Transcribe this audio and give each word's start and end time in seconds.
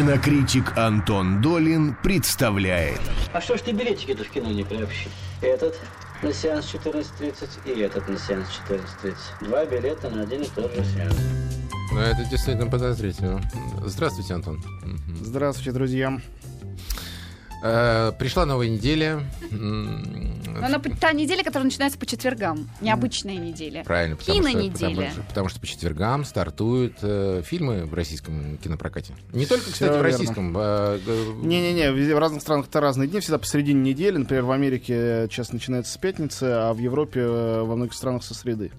Кинокритик 0.00 0.76
Антон 0.76 1.40
Долин 1.40 1.94
представляет 2.02 3.00
А 3.32 3.40
что 3.40 3.56
ж 3.56 3.60
ты 3.60 3.70
билетики-то 3.70 4.24
в 4.24 4.28
кино 4.28 4.50
не 4.50 4.64
приобщил? 4.64 5.08
Этот 5.40 5.80
на 6.20 6.32
сеанс 6.32 6.74
14.30 6.74 7.72
и 7.72 7.80
этот 7.80 8.08
на 8.08 8.18
сеанс 8.18 8.48
14.30. 8.68 9.14
Два 9.42 9.64
билета 9.64 10.10
на 10.10 10.22
один 10.22 10.42
и 10.42 10.48
тот 10.48 10.74
же 10.74 10.84
сеанс. 10.84 11.16
Ну, 11.92 12.00
это 12.00 12.24
действительно 12.28 12.68
подозрительно. 12.68 13.40
Здравствуйте, 13.84 14.34
Антон. 14.34 14.60
Здравствуйте, 15.22 15.70
друзья. 15.70 16.20
Э, 17.66 18.12
Пришла 18.18 18.44
новая 18.44 18.68
неделя. 18.68 19.22
Она 20.62 20.78
та 21.00 21.12
неделя, 21.12 21.42
которая 21.42 21.64
начинается 21.64 21.98
по 21.98 22.04
четвергам. 22.04 22.68
Необычная 22.82 23.36
неделя. 23.38 23.82
Правильно, 23.84 24.16
потому 24.16 24.42
что, 24.42 24.50
Кинонеделя. 24.50 24.94
потому, 24.94 25.10
что, 25.10 25.22
потому 25.22 25.48
что 25.48 25.60
по 25.60 25.66
четвергам 25.66 26.24
стартуют 26.26 26.98
э, 27.00 27.42
фильмы 27.42 27.86
в 27.86 27.94
российском 27.94 28.58
кинопрокате. 28.58 29.14
Не 29.32 29.46
только, 29.46 29.72
кстати, 29.72 29.90
в 29.90 29.94
верно. 29.94 30.02
российском. 30.02 30.54
а, 30.58 31.00
э, 31.06 31.32
Не-не-не, 31.42 31.90
везде 31.92 32.14
в 32.14 32.18
разных 32.18 32.42
странах 32.42 32.66
это 32.68 32.80
разные 32.82 33.08
дни, 33.08 33.20
всегда 33.20 33.38
посередине 33.38 33.80
недели. 33.80 34.18
Например, 34.18 34.44
в 34.44 34.50
Америке 34.50 35.26
час 35.30 35.50
начинается 35.52 35.94
с 35.94 35.96
пятницы, 35.96 36.44
а 36.44 36.74
в 36.74 36.78
Европе 36.78 37.20
э, 37.20 37.62
во 37.62 37.76
многих 37.76 37.94
странах 37.94 38.24
со 38.24 38.34
среды. 38.34 38.72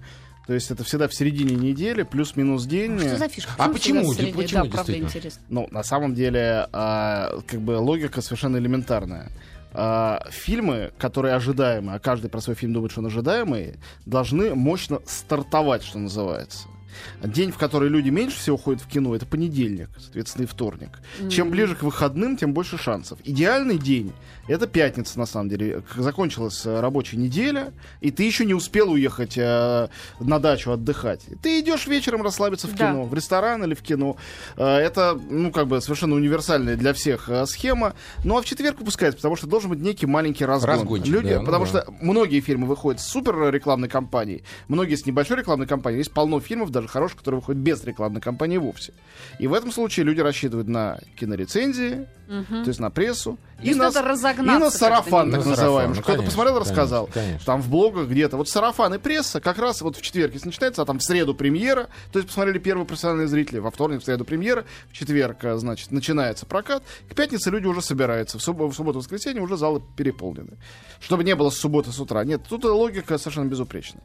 То 0.48 0.54
есть 0.54 0.70
это 0.70 0.84
всегда 0.84 1.08
в 1.08 1.14
середине 1.14 1.56
недели, 1.56 2.04
плюс-минус 2.04 2.66
день. 2.66 3.00
Что 3.00 3.18
за 3.18 3.28
фишка? 3.28 3.52
А 3.58 3.70
почему? 3.70 4.14
среди? 4.14 4.32
Почему, 4.32 4.66
Да, 4.66 4.70
правда, 4.70 4.98
интересно. 4.98 5.42
Ну, 5.50 5.68
на 5.72 5.84
самом 5.84 6.14
деле, 6.14 6.68
а, 6.72 7.40
как 7.48 7.62
бы 7.62 7.72
логика 7.78 8.22
совершенно 8.22 8.58
элементарная. 8.58 9.32
А, 9.74 10.24
фильмы, 10.30 10.92
которые 10.98 11.34
ожидаемы, 11.36 11.96
а 11.96 12.00
каждый 12.00 12.30
про 12.30 12.42
свой 12.42 12.56
фильм 12.56 12.74
думает, 12.74 12.92
что 12.92 13.02
он 13.02 13.08
ожидаемый, 13.08 13.74
должны 14.06 14.54
мощно 14.56 15.02
стартовать, 15.06 15.84
что 15.84 16.00
называется. 16.00 16.68
День, 17.24 17.52
в 17.52 17.58
который 17.58 17.90
люди 17.90 18.10
меньше 18.10 18.38
всего 18.38 18.58
ходят 18.58 18.82
в 18.82 18.88
кино, 18.88 19.16
это 19.16 19.26
понедельник, 19.26 19.90
соответственно, 20.00 20.44
и 20.44 20.48
вторник. 20.48 21.00
Чем 21.30 21.50
ближе 21.50 21.76
к 21.76 21.84
выходным, 21.84 22.38
тем 22.38 22.54
больше 22.54 22.78
шансов. 22.78 23.20
Идеальный 23.24 23.78
день 23.78 24.14
это 24.48 24.68
пятница, 24.68 25.18
на 25.18 25.26
самом 25.26 25.50
деле. 25.50 25.82
Закончилась 25.96 26.66
э, 26.66 26.80
рабочая 26.80 27.18
неделя, 27.18 27.74
и 28.00 28.12
ты 28.12 28.24
еще 28.24 28.46
не 28.46 28.54
успел 28.54 28.92
уехать 28.92 29.38
э, 29.38 29.88
на 30.20 30.40
дачу 30.40 30.72
отдыхать. 30.72 31.22
Ты 31.42 31.62
идешь 31.62 31.88
вечером 31.88 32.22
расслабиться 32.22 32.68
в 32.68 32.76
Да. 32.76 32.92
кино, 32.92 33.06
в 33.06 33.14
ресторан 33.14 33.64
или 33.64 33.74
в 33.74 33.82
кино. 33.82 34.18
Э, 34.56 34.78
это, 34.78 35.20
ну, 35.30 35.52
как 35.52 35.68
бы 35.68 35.82
совершенно 35.82 36.16
универсальная 36.16 36.76
для 36.76 36.94
всех 36.94 37.28
э, 37.28 37.46
схема. 37.48 37.96
Ну, 38.24 38.38
а 38.38 38.42
в 38.44 38.46
четверг 38.46 38.78
выпускается, 38.78 39.18
потому 39.18 39.36
что 39.36 39.48
должен 39.48 39.72
быть 39.72 39.80
некий 39.80 40.06
маленький 40.06 40.46
разгон. 40.46 40.70
Разгончик, 40.76 41.08
Люди, 41.08 41.30
да, 41.30 41.40
ну 41.40 41.46
потому 41.46 41.66
да. 41.66 41.70
что 41.82 41.94
многие 42.02 42.40
фильмы 42.40 42.68
выходят 42.68 43.02
с 43.02 43.08
супер 43.08 43.52
рекламной 43.52 43.90
кампанией, 43.90 44.44
многие 44.68 44.96
с 44.96 45.08
небольшой 45.08 45.38
рекламной 45.38 45.66
кампанией. 45.66 46.00
Есть 46.00 46.12
полно 46.12 46.40
фильмов, 46.40 46.70
даже 46.70 46.85
хороших, 46.88 47.18
которые 47.20 47.40
выходят 47.42 47.62
без 47.62 47.84
рекламной 47.84 48.22
кампании 48.22 48.58
вовсе. 48.58 48.94
И 49.40 49.48
в 49.48 49.54
этом 49.54 49.72
случае 49.72 50.06
люди 50.06 50.22
рассчитывают 50.22 50.68
на 50.68 51.00
кинорецензии, 51.20 52.08
то 52.28 52.64
есть 52.68 52.80
на 52.80 52.90
прессу, 52.90 53.38
То 53.58 53.64
есть 53.64 53.78
надо 53.78 54.00
и 54.00 54.44
на 54.60 54.72
сарафан, 54.72 55.32
так 55.32 55.44
На 55.46 55.50
называемый. 55.52 55.96
ну, 55.96 56.02
Кто-то 56.02 56.24
посмотрел, 56.24 56.60
рассказал. 56.60 57.08
конечно. 57.14 57.46
Там 57.46 57.62
в 57.62 57.70
блогах 57.70 58.08
где-то. 58.08 58.36
Вот 58.38 58.50
сарафан 58.50 58.96
и 58.96 58.98
пресса 58.98 59.40
как 59.40 59.60
раз 59.60 59.82
вот 59.82 59.96
в 59.96 60.02
четверг, 60.02 60.34
если 60.34 60.48
начинается, 60.48 60.82
а 60.82 60.86
там 60.86 60.98
в 61.00 61.04
среду 61.04 61.36
премьера, 61.36 61.88
то 62.12 62.18
есть 62.20 62.28
посмотрели 62.28 62.58
первые 62.58 62.86
профессиональные 62.88 63.28
зрители, 63.28 63.60
во 63.60 63.70
вторник, 63.70 64.02
в 64.02 64.06
среду 64.06 64.26
премьера, 64.26 64.66
в 64.90 64.94
четверг, 64.94 65.38
а, 65.46 65.58
значит, 65.58 65.92
начинается 65.92 66.46
прокат, 66.48 66.84
к 67.10 67.14
пятнице 67.14 67.52
люди 67.52 67.68
уже 67.68 67.82
собираются, 67.84 68.40
в, 68.40 68.42
суб- 68.42 68.68
в 68.68 68.74
субботу, 68.74 68.98
воскресенье 69.00 69.42
уже 69.44 69.56
залы 69.56 69.84
переполнены. 69.96 70.58
Чтобы 71.00 71.24
не 71.24 71.36
было 71.36 71.52
с 71.52 71.58
субботы 71.58 71.92
с 71.92 72.00
утра. 72.00 72.24
Нет, 72.26 72.42
тут 72.50 72.64
логика 72.66 73.18
совершенно 73.20 73.48
безупречная. 73.48 74.02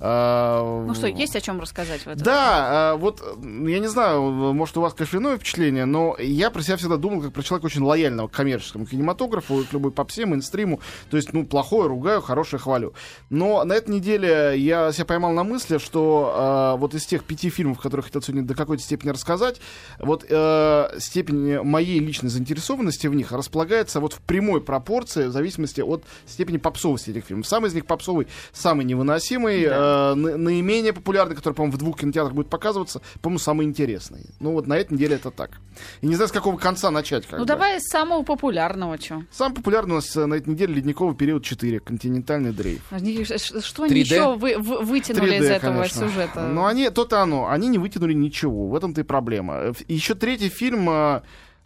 А, 0.00 0.84
Ну 0.86 0.94
что, 0.94 1.06
есть 1.06 1.34
о 1.36 1.40
чем 1.40 1.60
рассказать 1.60 2.02
в 2.02 2.08
этом? 2.08 2.23
Да, 2.24 2.92
а, 2.92 2.96
вот, 2.96 3.22
я 3.42 3.78
не 3.78 3.86
знаю, 3.86 4.22
может, 4.52 4.76
у 4.76 4.80
вас, 4.80 4.94
конечно, 4.94 5.18
иное 5.18 5.36
впечатление, 5.36 5.84
но 5.84 6.16
я 6.18 6.50
про 6.50 6.62
себя 6.62 6.76
всегда 6.76 6.96
думал, 6.96 7.22
как 7.22 7.32
про 7.32 7.42
человека 7.42 7.66
очень 7.66 7.82
лояльного 7.82 8.28
к 8.28 8.32
коммерческому 8.32 8.86
кинематографу, 8.86 9.64
к 9.68 9.72
любой 9.72 9.92
попсе, 9.92 10.26
мейнстриму. 10.26 10.80
То 11.10 11.16
есть, 11.16 11.32
ну, 11.32 11.44
плохое 11.46 11.88
ругаю, 11.88 12.20
хорошее 12.22 12.60
хвалю. 12.60 12.94
Но 13.30 13.64
на 13.64 13.74
этой 13.74 13.90
неделе 13.94 14.54
я 14.56 14.92
себя 14.92 15.04
поймал 15.04 15.32
на 15.32 15.44
мысли, 15.44 15.78
что 15.78 16.32
а, 16.34 16.76
вот 16.76 16.94
из 16.94 17.06
тех 17.06 17.24
пяти 17.24 17.50
фильмов, 17.50 17.78
которые 17.80 18.04
хотел 18.04 18.22
сегодня 18.22 18.42
до 18.46 18.54
какой-то 18.54 18.82
степени 18.82 19.10
рассказать, 19.10 19.60
вот 19.98 20.24
э, 20.28 20.98
степень 20.98 21.60
моей 21.62 21.98
личной 21.98 22.30
заинтересованности 22.30 23.06
в 23.06 23.14
них 23.14 23.32
располагается 23.32 24.00
вот 24.00 24.14
в 24.14 24.20
прямой 24.20 24.60
пропорции 24.60 25.26
в 25.26 25.32
зависимости 25.32 25.80
от 25.80 26.04
степени 26.26 26.56
попсовости 26.56 27.10
этих 27.10 27.24
фильмов. 27.26 27.46
Самый 27.46 27.68
из 27.68 27.74
них 27.74 27.86
попсовый, 27.86 28.26
самый 28.52 28.84
невыносимый, 28.84 29.62
э, 29.62 30.14
на- 30.14 30.36
наименее 30.36 30.92
популярный, 30.92 31.36
который, 31.36 31.54
по-моему, 31.54 31.76
в 31.76 31.78
двух 31.78 31.98
кинотеатрах 32.14 32.34
будет 32.34 32.48
показываться, 32.48 33.00
по-моему, 33.20 33.38
самый 33.38 33.66
интересный. 33.66 34.26
Ну 34.40 34.52
вот 34.52 34.66
на 34.66 34.74
этой 34.76 34.94
неделе 34.94 35.16
это 35.16 35.30
так. 35.30 35.58
И 36.00 36.06
не 36.06 36.14
знаю, 36.14 36.28
с 36.28 36.32
какого 36.32 36.56
конца 36.56 36.90
начать. 36.90 37.26
Как 37.26 37.38
Ну 37.38 37.44
бы. 37.44 37.48
давай 37.48 37.80
с 37.80 37.88
самого 37.88 38.22
популярного, 38.22 38.98
что? 39.00 39.22
Самый 39.32 39.54
популярный 39.56 39.92
у 39.92 39.96
нас 39.96 40.16
э, 40.16 40.26
на 40.26 40.34
этой 40.34 40.50
неделе 40.50 40.74
ледниковый 40.74 41.16
период 41.16 41.42
4, 41.44 41.80
континентальный 41.80 42.52
дрейф. 42.52 42.82
Что 42.88 43.86
3D? 43.86 43.90
они 43.90 44.00
еще 44.00 44.36
вы, 44.36 44.56
вы- 44.58 44.80
вытянули 44.84 45.36
3D, 45.36 45.38
из 45.38 45.44
этого 45.50 45.74
конечно. 45.74 46.08
сюжета? 46.08 46.46
Ну, 46.46 46.64
они, 46.64 46.88
то-то 46.90 47.20
оно. 47.22 47.48
Они 47.48 47.68
не 47.68 47.78
вытянули 47.78 48.12
ничего. 48.14 48.68
В 48.68 48.74
этом-то 48.74 49.00
и 49.00 49.04
проблема. 49.04 49.54
Э, 49.56 49.72
Еще 49.88 50.14
третий 50.14 50.48
фильм... 50.48 50.88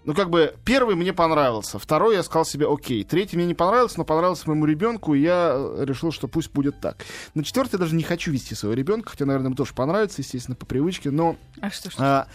Ну, 0.09 0.15
как 0.15 0.31
бы, 0.31 0.55
первый 0.65 0.95
мне 0.95 1.13
понравился, 1.13 1.79
второй 1.79 2.15
я 2.15 2.23
сказал 2.23 2.47
себе, 2.47 2.67
окей, 2.67 3.05
третий 3.05 3.37
мне 3.37 3.45
не 3.45 3.53
понравился, 3.53 3.99
но 3.99 4.07
понравился 4.07 4.45
моему 4.47 4.65
ребенку, 4.65 5.13
и 5.15 5.21
я 5.21 5.53
э, 5.55 5.85
решил, 5.85 6.13
что 6.13 6.29
пусть 6.29 6.51
будет 6.51 6.81
так. 6.81 7.05
На 7.35 7.45
четвертый 7.45 7.75
я 7.75 7.81
даже 7.81 7.95
не 7.95 8.03
хочу 8.03 8.31
вести 8.33 8.55
своего 8.55 8.75
ребенка, 8.75 9.11
хотя, 9.11 9.27
наверное, 9.27 9.49
ему 9.49 9.57
тоже 9.57 9.75
понравится, 9.75 10.23
естественно, 10.23 10.57
по 10.57 10.65
привычке, 10.65 11.11
но 11.11 11.37
А 11.61 11.69
что, 11.69 11.91
что? 11.91 12.03
а, 12.03 12.27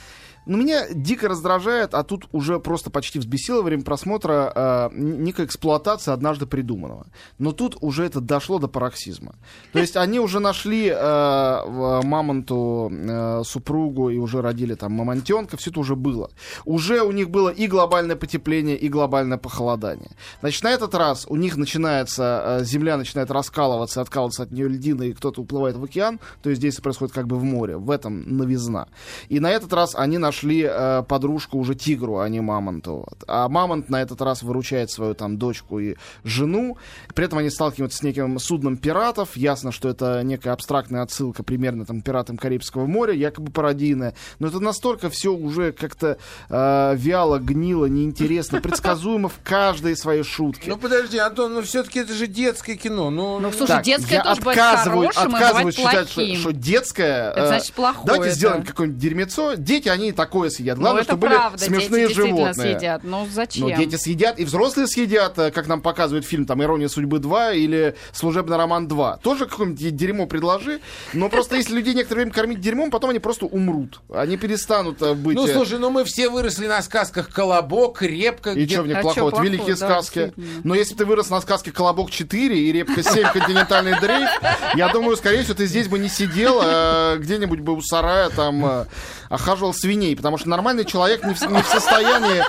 ну, 0.46 0.58
меня 0.58 0.88
дико 0.94 1.28
раздражает, 1.28 1.94
а 1.94 2.04
тут 2.04 2.28
уже 2.32 2.60
просто 2.60 2.90
почти 2.90 3.20
взбесило 3.20 3.58
во 3.58 3.64
время 3.64 3.84
просмотра 3.84 4.90
н- 4.92 5.24
некая 5.24 5.46
эксплуатация 5.46 6.14
однажды 6.14 6.46
придуманного. 6.46 7.08
Но 7.40 7.52
тут 7.52 7.78
уже 7.82 8.06
это 8.06 8.22
дошло 8.22 8.60
до 8.60 8.68
пароксизма. 8.68 9.36
То 9.72 9.80
есть 9.80 9.96
они 9.98 10.20
уже 10.20 10.40
нашли 10.40 10.90
в 10.92 12.02
мамонту 12.04 12.92
а, 12.92 13.42
супругу 13.44 14.10
и 14.10 14.18
уже 14.18 14.42
родили 14.42 14.76
там 14.76 14.94
мамонтенка, 14.94 15.58
все 15.58 15.72
это 15.72 15.80
уже 15.80 15.96
было. 15.96 16.30
Уже 16.66 17.02
у 17.02 17.12
них 17.12 17.30
было 17.30 17.50
и 17.50 17.68
глобальное 17.68 18.16
потепление, 18.16 18.78
и 18.78 18.90
глобальное 18.90 19.38
похолодание. 19.38 20.12
Значит, 20.42 20.64
на 20.64 20.72
этот 20.72 20.96
раз 20.96 21.26
у 21.30 21.36
них 21.36 21.58
начинается, 21.58 22.58
а, 22.58 22.64
земля 22.64 22.98
начинает 22.98 23.32
раскалываться, 23.32 24.02
откалываться 24.02 24.44
от 24.44 24.52
нее 24.52 24.68
льдина, 24.68 25.04
и 25.04 25.14
кто-то 25.14 25.42
уплывает 25.42 25.78
в 25.78 25.84
океан, 25.84 26.20
то 26.42 26.50
есть 26.50 26.62
действие 26.62 26.84
происходит 26.84 27.14
как 27.14 27.28
бы 27.28 27.38
в 27.38 27.44
море, 27.44 27.78
в 27.78 27.90
этом 27.90 28.38
новизна. 28.38 28.88
И 29.30 29.40
на 29.40 29.50
этот 29.50 29.74
раз 29.74 29.96
они 29.96 30.18
нашли 30.18 30.33
э, 30.42 31.04
подружку 31.08 31.58
уже 31.58 31.76
тигру, 31.76 32.20
а 32.20 32.30
не 32.30 32.42
мамонту. 32.42 32.98
Вот. 32.98 33.24
А 33.28 33.48
мамонт 33.50 33.90
на 33.90 34.02
этот 34.02 34.22
раз 34.22 34.42
выручает 34.44 34.90
свою 34.92 35.14
там 35.14 35.38
дочку 35.38 35.80
и 35.80 35.96
жену. 36.24 36.78
При 37.14 37.26
этом 37.26 37.40
они 37.40 37.50
сталкиваются 37.50 38.00
с 38.00 38.04
неким 38.04 38.40
судном 38.40 38.78
пиратов. 38.78 39.36
Ясно, 39.38 39.72
что 39.72 39.90
это 39.90 40.22
некая 40.24 40.52
абстрактная 40.52 41.02
отсылка 41.04 41.44
примерно 41.44 41.86
там 41.86 42.02
пиратам 42.02 42.38
Карибского 42.38 42.86
моря, 42.86 43.14
якобы 43.14 43.52
пародийная. 43.52 44.16
Но 44.40 44.48
это 44.48 44.60
настолько 44.60 45.10
все 45.10 45.34
уже 45.34 45.72
как-то 45.72 46.18
э, 46.50 46.96
вяло, 46.98 47.40
гнило, 47.40 47.86
неинтересно, 47.86 48.62
предсказуемо 48.62 49.30
в 49.30 49.40
каждой 49.44 49.96
своей 49.96 50.24
шутке. 50.24 50.70
Ну 50.70 50.78
подожди, 50.78 51.18
Антон, 51.18 51.54
ну 51.54 51.62
все-таки 51.62 52.00
это 52.00 52.14
же 52.14 52.28
детское 52.28 52.76
кино. 52.76 53.10
Ну, 53.10 53.40
Ну, 53.40 53.52
слушай, 53.52 53.68
Так, 53.68 53.84
детское 53.84 54.16
я 54.16 54.24
тоже 54.24 54.40
бывает 54.42 54.60
отказываю- 54.60 55.08
хорошим 55.14 55.32
и 55.32 55.36
отказываюсь 55.36 55.76
бывает 55.76 55.94
считать, 55.94 56.10
что, 56.10 56.16
плохим. 56.22 56.40
что 56.40 56.54
детское... 56.54 57.32
Это 57.32 57.40
э, 57.42 57.48
значит 57.48 57.74
плохое, 57.74 58.06
Давайте 58.06 58.30
да. 58.30 58.36
сделаем 58.36 58.64
какое-нибудь 58.64 59.00
дерьмецо. 59.02 59.54
Дети, 59.56 59.90
они 59.90 60.10
и 60.10 60.12
такое 60.26 60.50
съедят. 60.50 60.78
Главное, 60.78 61.02
ну, 61.02 61.04
это 61.04 61.12
чтобы 61.12 61.28
правда, 61.28 61.58
были 61.58 61.68
смешные 61.70 62.08
дети 62.08 62.16
животные. 62.16 62.54
съедят. 62.54 63.04
Ну, 63.04 63.28
зачем? 63.32 63.68
Ну, 63.70 63.76
дети 63.76 63.96
съедят, 63.96 64.40
и 64.40 64.46
взрослые 64.46 64.88
съедят, 64.88 65.38
э, 65.38 65.52
как 65.52 65.68
нам 65.68 65.82
показывает 65.82 66.26
фильм 66.26 66.46
там 66.46 66.62
«Ирония 66.64 66.88
судьбы 66.88 67.18
2» 67.18 67.58
или 67.58 67.96
«Служебный 68.14 68.58
роман 68.58 68.88
2». 68.88 69.20
Тоже 69.22 69.46
какое-нибудь 69.46 69.96
дерьмо 69.96 70.26
предложи, 70.26 70.80
но 71.14 71.30
просто 71.30 71.56
если 71.58 71.76
людей 71.76 71.94
некоторое 71.94 72.22
время 72.22 72.34
кормить 72.34 72.60
дерьмом, 72.62 72.90
потом 72.92 73.10
они 73.10 73.20
просто 73.20 73.46
умрут. 73.46 74.02
Они 74.14 74.38
перестанут 74.38 75.02
э, 75.02 75.14
быть... 75.14 75.36
Ну, 75.36 75.48
э, 75.48 75.54
слушай, 75.54 75.78
ну 75.80 75.90
мы 75.90 76.04
все 76.06 76.30
выросли 76.30 76.68
на 76.68 76.82
сказках 76.82 77.30
«Колобок», 77.30 78.02
«Репка». 78.02 78.52
И 78.52 78.64
где- 78.66 78.76
что 78.76 78.84
в 78.84 78.88
них 78.88 78.98
А 78.98 79.02
плохого? 79.02 79.30
Это 79.30 79.42
великие 79.42 79.76
Да, 79.76 80.02
сказки. 80.02 80.34
Но 80.64 80.76
если 80.76 80.94
бы 80.94 81.00
ты 81.00 81.06
вырос 81.06 81.30
на 81.30 81.42
сказке 81.42 81.72
«Колобок 81.72 82.10
4» 82.10 82.54
и 82.54 82.72
«Репка 82.72 83.04
7. 83.04 83.32
Континентальный 83.34 84.00
дрейф», 84.00 84.30
я 84.76 84.88
думаю, 84.90 85.18
скорее 85.18 85.42
всего, 85.44 85.56
ты 85.56 85.66
здесь 85.66 85.88
бы 85.88 86.00
не 86.00 86.10
сидел, 86.10 86.60
а 86.64 87.18
где-нибудь 87.18 87.60
бы 87.60 87.74
у 87.74 87.82
сарая 87.82 88.30
там 88.30 88.86
охаживал 89.30 89.74
свиней, 89.74 90.13
потому 90.16 90.38
что 90.38 90.50
нормальный 90.50 90.86
человек 90.86 91.24
не 91.24 91.34
в, 91.34 91.42
не 91.50 91.62
в 91.62 91.68
состоянии 91.68 92.44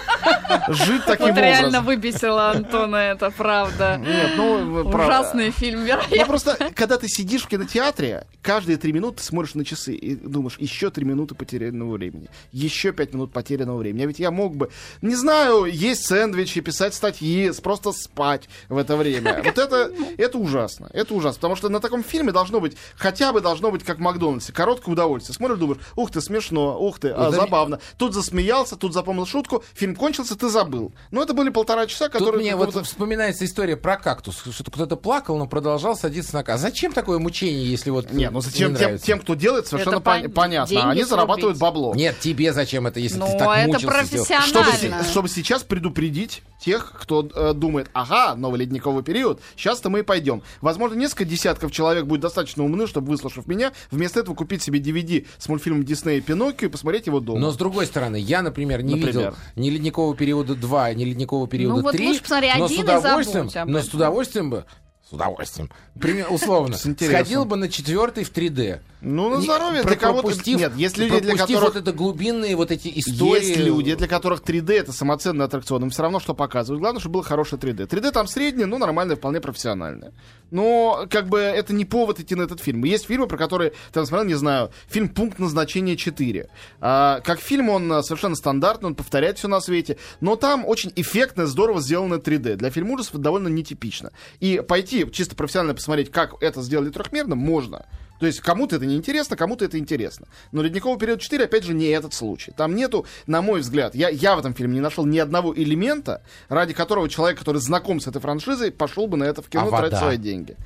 жить 0.73 1.03
таким 1.07 1.27
Вот 1.29 1.37
реально 1.37 1.67
образом. 1.81 1.85
выбесила 1.85 2.51
Антона 2.51 2.97
это, 2.97 3.31
правда. 3.31 3.97
Нет, 4.05 4.33
ну, 4.37 4.71
вы 4.73 4.85
прав- 4.91 5.07
Ужасный 5.07 5.51
фильм, 5.51 5.81
Ну, 5.81 5.87
вероятно. 5.87 6.27
просто, 6.27 6.57
когда 6.75 6.97
ты 6.99 7.09
сидишь 7.09 7.43
в 7.43 7.49
кинотеатре, 7.49 8.27
каждые 8.43 8.77
три 8.77 8.93
минуты 8.93 9.19
ты 9.19 9.25
смотришь 9.25 9.55
на 9.55 9.65
часы 9.65 9.95
и 9.95 10.15
думаешь, 10.15 10.57
еще 10.59 10.91
три 10.91 11.05
минуты 11.05 11.35
потерянного 11.35 11.93
времени, 11.95 12.29
еще 12.53 12.93
пять 12.93 13.13
минут 13.15 13.33
потерянного 13.33 13.79
времени. 13.79 14.05
А 14.05 14.07
ведь 14.07 14.19
я 14.19 14.31
мог 14.31 14.57
бы, 14.57 14.71
не 15.03 15.15
знаю, 15.15 15.65
есть 15.65 16.07
сэндвичи, 16.07 16.61
писать 16.61 16.95
статьи, 16.95 17.51
просто 17.63 17.93
спать 17.93 18.49
в 18.69 18.77
это 18.77 18.97
время. 18.97 19.43
Вот 19.45 19.59
это, 19.59 19.91
это 20.19 20.39
ужасно. 20.39 20.89
Это 20.93 21.15
ужасно. 21.15 21.39
Потому 21.41 21.57
что 21.57 21.69
на 21.69 21.81
таком 21.81 22.03
фильме 22.05 22.33
должно 22.33 22.61
быть, 22.61 22.77
хотя 22.97 23.33
бы 23.33 23.41
должно 23.41 23.71
быть, 23.71 23.83
как 23.85 23.99
в 23.99 24.01
Макдональдсе, 24.01 24.53
короткое 24.53 24.93
удовольствие. 24.93 25.35
Смотришь, 25.35 25.59
думаешь, 25.59 25.81
ух 25.97 26.11
ты, 26.11 26.21
смешно, 26.21 26.79
ух 26.79 26.99
ты, 26.99 27.09
а, 27.09 27.29
это- 27.29 27.37
забавно. 27.55 27.79
Тут 27.99 28.15
засмеялся, 28.15 28.77
тут 28.77 28.93
запомнил 28.93 29.27
шутку, 29.27 29.63
фильм 29.75 29.95
кончился, 29.95 30.37
ты 30.37 30.49
забыл. 30.49 30.93
Но 31.11 31.23
это 31.23 31.35
были 31.35 31.51
полтора 31.51 31.87
часа, 31.87 32.07
Тут 32.09 32.13
которые... 32.21 32.41
мне 32.43 32.57
вот 32.57 32.75
вспоминается 32.87 33.45
история 33.45 33.77
про 33.77 33.97
кактус, 33.97 34.43
что 34.51 34.71
кто-то 34.71 34.97
плакал, 34.97 35.39
но 35.39 35.47
продолжал 35.47 35.97
садиться 35.97 36.35
на 36.35 36.43
кактус. 36.43 36.55
А 36.55 36.69
зачем 36.69 36.93
такое 36.93 37.19
мучение, 37.19 37.65
если 37.71 37.91
вот 37.91 38.11
Не, 38.13 38.31
ну 38.31 38.41
зачем 38.41 38.73
не 38.73 38.77
тем, 38.77 38.85
нравится? 38.87 39.07
тем, 39.07 39.21
кто 39.21 39.35
делает, 39.35 39.67
совершенно 39.67 39.97
Это 39.97 40.05
пон- 40.11 40.25
пон- 40.25 40.29
понятно. 40.31 40.91
Они 40.91 41.05
зарабатывают 41.05 41.59
бабло. 41.59 41.95
Нет, 41.95 42.19
тебе 42.21 42.53
зачем 42.53 42.87
это, 42.87 43.01
если 43.01 43.19
Ну, 43.19 43.27
ты 43.27 43.39
так 43.39 43.69
это 43.69 43.87
профессионально. 43.87 44.47
Чтобы, 44.47 45.05
чтобы 45.05 45.29
сейчас 45.29 45.63
предупредить 45.63 46.43
тех, 46.61 46.93
кто 47.01 47.29
э, 47.35 47.53
думает, 47.55 47.89
ага, 47.93 48.35
новый 48.37 48.61
ледниковый 48.61 49.03
период, 49.03 49.41
сейчас-то 49.57 49.91
мы 49.91 50.01
и 50.01 50.03
пойдем. 50.03 50.43
Возможно, 50.61 50.95
несколько 50.97 51.25
десятков 51.25 51.73
человек 51.73 52.07
будет 52.07 52.21
достаточно 52.21 52.65
умны, 52.65 52.87
чтобы, 52.87 53.09
выслушав 53.11 53.47
меня, 53.47 53.73
вместо 53.91 54.21
этого 54.21 54.35
купить 54.35 54.63
себе 54.63 54.79
DVD 54.81 55.27
с 55.39 55.49
мультфильмом 55.49 55.85
Диснея 55.85 56.21
«Пиноккио» 56.21 56.69
и 56.69 56.71
посмотреть 56.71 57.07
его 57.07 57.21
дома. 57.21 57.41
Но 57.45 57.51
с 57.53 57.57
другой 57.57 57.87
стороны, 57.87 58.17
я, 58.17 58.43
например, 58.43 58.83
не 58.83 58.95
Например? 58.95 59.31
видел 59.31 59.35
ни 59.57 59.71
ледникового 59.71 60.17
периода 60.17 60.55
2, 60.55 60.95
ни 60.95 61.05
ледникового 61.05 61.47
периода 61.47 61.77
Ну 61.77 61.83
вот 61.83 61.93
3. 61.93 62.07
лучше 62.09 62.23
посмотри 62.23 62.49
но 62.57 62.65
один 62.65 62.79
с 62.79 62.83
удовольствием, 62.83 63.51
но 63.67 63.81
с 63.83 63.95
удовольствием 63.95 64.51
бы, 64.51 64.65
с 65.09 65.13
удовольствием, 65.13 65.71
пример, 66.01 66.27
условно, 66.31 66.77
С 66.77 66.83
сходил 66.83 67.45
бы 67.45 67.57
на 67.57 67.69
четвертый 67.69 68.25
в 68.25 68.33
3D. 68.33 68.81
Ну, 69.05 69.29
на 69.29 69.41
здоровье, 69.41 69.83
для 69.83 69.97
кого-то... 69.97 70.33
Нет, 70.47 70.75
есть 70.77 70.97
люди, 70.97 71.21
для 71.21 71.37
которых... 71.37 71.63
вот 71.63 71.77
это 71.77 71.93
глубинные 71.93 72.57
вот 72.57 72.71
эти 72.71 72.91
истории. 72.99 73.45
Есть 73.45 73.59
люди, 73.59 73.95
для 73.95 74.09
которых 74.09 74.41
3D 74.41 74.73
это 74.73 74.93
самоценный 74.93 75.45
аттракцион. 75.45 75.85
Им 75.85 75.91
все 75.91 76.03
равно, 76.03 76.21
что 76.21 76.35
показывают. 76.35 76.81
Главное, 76.81 77.01
чтобы 77.01 77.15
было 77.15 77.23
хорошее 77.23 77.61
3D. 77.61 77.87
3D 77.87 78.13
там 78.13 78.27
среднее, 78.27 78.67
ну, 78.67 78.79
нормальное, 78.79 79.17
вполне 79.17 79.43
профессиональное. 79.43 80.13
Но, 80.51 81.07
как 81.11 81.29
бы, 81.29 81.41
это 81.41 81.75
не 81.75 81.85
повод 81.85 82.21
идти 82.21 82.35
на 82.35 82.43
этот 82.43 82.61
фильм. 82.61 82.85
Есть 82.85 83.07
фильмы, 83.07 83.27
про 83.27 83.37
которые 83.37 83.71
ты 83.71 83.93
там 83.93 84.07
смотрел, 84.07 84.27
не 84.27 84.35
знаю, 84.35 84.71
фильм 84.89 85.09
«Пункт 85.09 85.39
назначения 85.39 85.97
4». 85.97 86.49
А, 86.81 87.21
как 87.21 87.41
фильм 87.41 87.69
он 87.69 87.93
а, 87.93 88.03
совершенно 88.03 88.37
стандартный, 88.37 88.89
он 88.89 88.95
повторяет 88.95 89.37
все 89.37 89.49
на 89.49 89.61
свете. 89.61 89.99
Но 90.21 90.37
там 90.37 90.65
очень 90.65 90.93
эффектно, 90.97 91.47
здорово 91.47 91.83
сделано 91.83 92.15
3D. 92.15 92.57
Для 92.57 92.71
фильма 92.71 92.95
ужасов 92.95 93.21
довольно 93.21 93.49
нетипично. 93.49 94.13
И 94.41 94.63
пойти 94.67 94.94
чисто 95.13 95.35
профессионально 95.37 95.75
посмотреть, 95.75 96.11
как 96.11 96.43
это 96.43 96.63
сделали 96.63 96.91
трехмерно, 96.91 97.35
можно. 97.35 97.87
То 98.21 98.27
есть 98.27 98.41
кому-то 98.41 98.77
это 98.77 98.87
не 98.87 98.97
интересно, 98.97 99.37
кому-то 99.37 99.65
это 99.65 99.79
интересно. 99.79 100.29
Но 100.53 100.63
«Ледниковый 100.63 100.99
период 100.99 101.21
4», 101.21 101.45
опять 101.45 101.65
же, 101.65 101.75
не 101.75 101.87
этот 101.87 102.15
случай. 102.15 102.53
Там 102.57 102.75
нету, 102.75 103.07
на 103.27 103.43
мой 103.43 103.61
взгляд, 103.61 103.95
я, 103.95 104.09
я 104.09 104.37
в 104.37 104.39
этом 104.39 104.55
фильме 104.55 104.75
не 104.75 104.81
нашел 104.81 105.05
ни 105.05 105.19
одного 105.19 105.55
элемента, 105.55 106.23
ради 106.49 106.75
которого 106.75 107.09
человек, 107.09 107.39
который 107.39 107.61
знаком 107.61 108.01
с 108.01 108.07
этой 108.07 108.21
франшизой, 108.21 108.71
пошел 108.71 109.09
бы 109.09 109.17
на 109.17 109.25
это 109.25 109.43
в 109.43 109.49
кино 109.49 109.67
А 109.67 109.71
тратить 109.71 109.93
вода? 109.95 109.99
свои 109.99 110.17
деньги. 110.17 110.57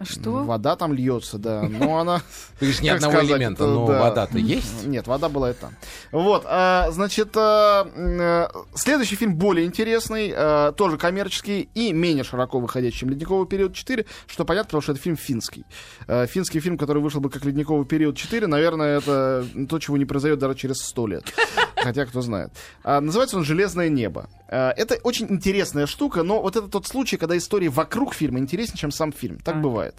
Что? 0.00 0.44
Вода 0.44 0.76
там 0.76 0.92
льется, 0.92 1.38
да. 1.38 1.62
Но 1.62 1.98
она... 1.98 2.18
Ты 2.58 2.66
говоришь, 2.66 2.80
ни 2.80 2.88
одного 2.88 3.12
сказать, 3.12 3.30
элемента, 3.30 3.66
но 3.66 3.86
да. 3.86 4.00
вода-то 4.00 4.38
есть. 4.38 4.86
Нет, 4.86 5.06
вода 5.06 5.28
была 5.28 5.52
там. 5.52 5.74
Вот, 6.12 6.44
а, 6.46 6.90
значит, 6.90 7.36
а, 7.36 8.48
следующий 8.74 9.16
фильм 9.16 9.34
более 9.36 9.66
интересный, 9.66 10.32
а, 10.34 10.72
тоже 10.72 10.98
коммерческий 10.98 11.68
и 11.74 11.92
менее 11.92 12.24
широко 12.24 12.60
выходящий, 12.60 12.98
чем 12.98 13.10
«Ледниковый 13.10 13.46
период 13.46 13.72
4», 13.72 14.06
что 14.26 14.44
понятно, 14.44 14.68
потому 14.68 14.82
что 14.82 14.92
это 14.92 15.00
фильм 15.00 15.16
финский. 15.16 15.64
А, 16.06 16.26
Финский 16.26 16.60
фильм, 16.60 16.78
который 16.78 17.02
вышел 17.02 17.20
бы 17.20 17.30
как 17.30 17.44
«Ледниковый 17.44 17.86
период 17.86 18.16
4», 18.16 18.46
наверное, 18.46 18.98
это 18.98 19.44
то, 19.68 19.78
чего 19.78 19.96
не 19.96 20.04
произойдет 20.04 20.38
даже 20.38 20.54
через 20.54 20.78
сто 20.78 21.06
лет. 21.06 21.24
Хотя, 21.76 22.06
кто 22.06 22.22
знает. 22.22 22.52
А, 22.84 23.00
называется 23.00 23.36
он 23.36 23.44
«Железное 23.44 23.88
небо». 23.88 24.28
А, 24.48 24.72
это 24.76 24.96
очень 25.02 25.26
интересная 25.30 25.86
штука, 25.86 26.22
но 26.22 26.40
вот 26.40 26.56
это 26.56 26.68
тот 26.68 26.86
случай, 26.86 27.16
когда 27.16 27.36
история 27.36 27.68
вокруг 27.68 28.14
фильма 28.14 28.38
интереснее, 28.38 28.78
чем 28.78 28.90
сам 28.90 29.12
фильм. 29.12 29.38
Так 29.38 29.56
А. 29.56 29.87
бывает. 29.88 29.94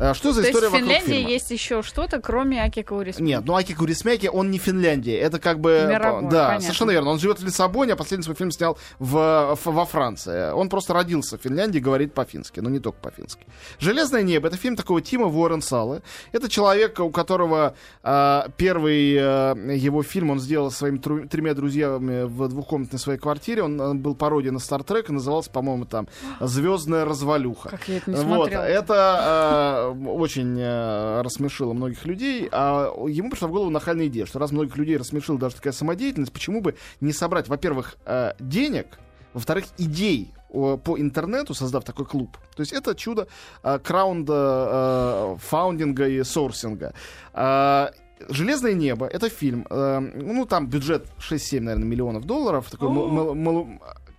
А, 0.00 0.12
что 0.14 0.32
за 0.32 0.40
То 0.42 0.48
есть 0.48 0.50
история 0.56 0.68
в 0.68 0.72
вокруг 0.72 0.88
Финляндии 0.90 1.12
фильма? 1.14 1.30
есть 1.30 1.50
еще 1.50 1.82
что-то, 1.82 2.20
кроме 2.20 2.60
Аки 2.62 2.82
Каурис. 2.82 3.20
Нет, 3.20 3.42
ну 3.44 3.54
Аки 3.54 3.74
Курисмяки, 3.74 4.26
он 4.26 4.50
не 4.50 4.58
Финляндия. 4.58 5.16
Это 5.18 5.38
как 5.38 5.60
бы... 5.60 5.86
Мировой, 5.88 6.22
да, 6.30 6.46
понятно. 6.46 6.60
совершенно 6.62 6.90
верно. 6.90 7.10
Он 7.10 7.18
живет 7.20 7.38
в 7.38 7.44
Лиссабоне, 7.44 7.92
а 7.92 7.96
последний 7.96 8.24
свой 8.24 8.34
фильм 8.34 8.50
снял 8.50 8.76
в, 8.98 9.56
в- 9.56 9.66
во 9.70 9.84
Франции. 9.86 10.52
Он 10.52 10.68
просто 10.68 10.94
родился 10.94 11.38
в 11.38 11.42
Финляндии, 11.42 11.78
говорит 11.78 12.12
по-фински, 12.12 12.58
но 12.60 12.70
не 12.70 12.80
только 12.80 12.98
по-фински. 13.00 13.46
«Железное 13.78 14.22
небо»— 14.22 14.48
это 14.48 14.56
фильм 14.56 14.74
такого 14.76 15.00
Тима 15.00 15.26
Уоррен-Сала. 15.26 16.02
Это 16.32 16.48
человек, 16.48 16.98
у 16.98 17.10
которого 17.10 17.74
а, 18.02 18.48
первый 18.56 19.16
а, 19.18 19.54
его 19.54 20.02
фильм 20.02 20.30
он 20.30 20.40
сделал 20.40 20.70
со 20.72 20.78
своими 20.78 20.98
тру- 20.98 21.28
тремя 21.28 21.54
друзьями 21.54 22.24
в 22.24 22.48
двухкомнатной 22.48 22.98
своей 22.98 23.18
квартире. 23.18 23.62
Он, 23.62 23.80
а, 23.80 23.94
был 23.94 24.16
пародией 24.16 24.52
на 24.52 24.58
Стартрек 24.58 25.08
и 25.10 25.12
назывался, 25.12 25.50
по-моему, 25.50 25.84
там 25.84 26.08
«Звездная 26.40 27.04
развалюха». 27.04 27.68
Как 27.70 27.86
я 27.88 27.98
это 27.98 28.10
не 28.10 28.16
Вот, 28.16 28.24
смотрела. 28.48 28.62
это 28.62 29.83
э, 29.83 29.83
очень 29.90 30.56
э, 30.58 31.22
рассмешило 31.22 31.72
многих 31.72 32.04
людей, 32.06 32.48
а 32.52 32.92
ему 33.08 33.30
пришла 33.30 33.48
в 33.48 33.52
голову 33.52 33.70
нахальная 33.70 34.06
идея, 34.06 34.26
что 34.26 34.38
раз 34.38 34.52
многих 34.52 34.76
людей 34.76 34.96
рассмешила 34.96 35.38
даже 35.38 35.56
такая 35.56 35.72
самодеятельность, 35.72 36.32
почему 36.32 36.60
бы 36.60 36.74
не 37.00 37.12
собрать, 37.12 37.48
во-первых, 37.48 37.96
э, 38.06 38.32
денег, 38.40 38.86
во-вторых, 39.32 39.64
идей 39.78 40.32
по 40.50 40.96
интернету, 40.98 41.52
создав 41.52 41.82
такой 41.82 42.06
клуб. 42.06 42.36
То 42.54 42.60
есть 42.60 42.72
это 42.72 42.94
чудо 42.94 43.26
э, 43.64 43.78
краунда, 43.80 44.34
э, 44.70 45.36
фаундинга 45.40 46.06
и 46.08 46.22
сорсинга. 46.22 46.92
Э, 47.32 47.88
«Железное 48.28 48.72
небо»— 48.74 49.06
это 49.12 49.28
фильм. 49.28 49.66
э, 49.68 49.98
ну, 49.98 50.46
там 50.46 50.68
бюджет 50.68 51.06
6-7, 51.18 51.60
наверное, 51.60 51.88
миллионов 51.88 52.24
долларов. 52.24 52.70
Такой 52.70 52.88
мал- 52.88 53.08
мал- 53.08 53.34
мал- 53.34 53.66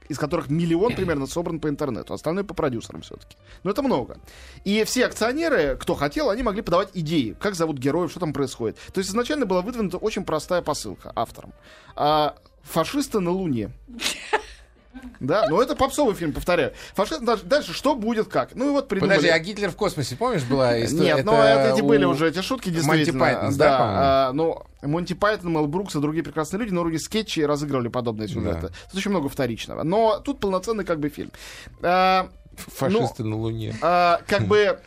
из 0.10 0.18
которых 0.18 0.50
миллион 0.50 0.94
примерно 0.96 1.28
собран 1.28 1.60
по 1.60 1.70
интернету, 1.70 2.14
остальное 2.14 2.44
по 2.44 2.54
продюсерам 2.54 3.02
все-таки. 3.02 3.36
Но 3.64 3.72
это 3.72 3.82
много. 3.82 4.18
И 4.64 4.84
все 4.84 5.06
акционеры, 5.06 5.78
кто 5.80 5.96
хотел, 5.96 6.30
они 6.30 6.44
могли 6.44 6.62
подавать 6.62 6.90
идеи, 6.94 7.36
как 7.40 7.56
зовут 7.56 7.78
героев, 7.78 8.12
что 8.12 8.20
там 8.20 8.34
происходит. 8.34 8.78
То 8.94 9.00
есть 9.00 9.10
изначально 9.10 9.46
была 9.46 9.62
выдвинута 9.62 9.98
очень 9.98 10.24
простая 10.24 10.62
посылка 10.62 11.12
авторам. 11.16 11.54
А, 11.96 12.36
фашисты 12.64 13.20
на 13.20 13.32
Луне. 13.32 13.72
Да, 15.20 15.48
но 15.50 15.62
это 15.62 15.76
попсовый 15.76 16.16
фильм, 16.16 16.34
повторяю. 16.34 16.74
Фашист, 16.94 17.22
дальше, 17.44 17.74
что 17.74 17.96
будет, 17.96 18.28
как? 18.28 18.56
Ну 18.56 18.70
и 18.70 18.72
вот 18.72 18.88
придумали. 18.88 19.18
Подожди, 19.18 19.30
а 19.30 19.40
Гитлер 19.40 19.70
в 19.70 19.76
космосе, 19.76 20.16
помнишь, 20.16 20.44
была 20.44 20.84
история? 20.84 21.16
Нет, 21.16 21.26
ну 21.26 21.34
это 21.34 21.74
эти 21.74 21.82
у 21.82 21.86
были 21.86 22.06
уже 22.06 22.30
эти 22.30 22.42
шутки, 22.42 22.70
действительно. 22.70 23.20
Пайтонс, 23.20 23.56
да, 23.56 23.78
по-моему? 23.78 24.00
а, 24.02 24.32
ну, 24.34 24.64
Монти 24.82 25.14
Пайтон, 25.14 25.52
Мел 25.52 25.68
Брукс 25.68 25.96
и 25.96 26.00
другие 26.00 26.24
прекрасные 26.24 26.60
люди 26.60 26.74
на 26.74 26.82
уровне 26.82 27.00
скетчи 27.00 27.42
разыгрывали 27.42 27.88
подобные 27.88 28.28
сюжеты. 28.28 28.62
Да. 28.62 28.68
Тут 28.68 28.96
очень 28.96 29.12
много 29.12 29.30
вторичного. 29.30 29.84
Но 29.84 30.20
тут 30.20 30.40
полноценный 30.40 30.86
как 30.86 31.00
бы 31.00 31.10
фильм. 31.10 31.32
А, 31.82 32.30
Фашисты 32.56 33.24
на 33.24 33.36
Луне. 33.36 33.76
а, 33.82 34.22
как 34.28 34.44
бы... 34.46 34.80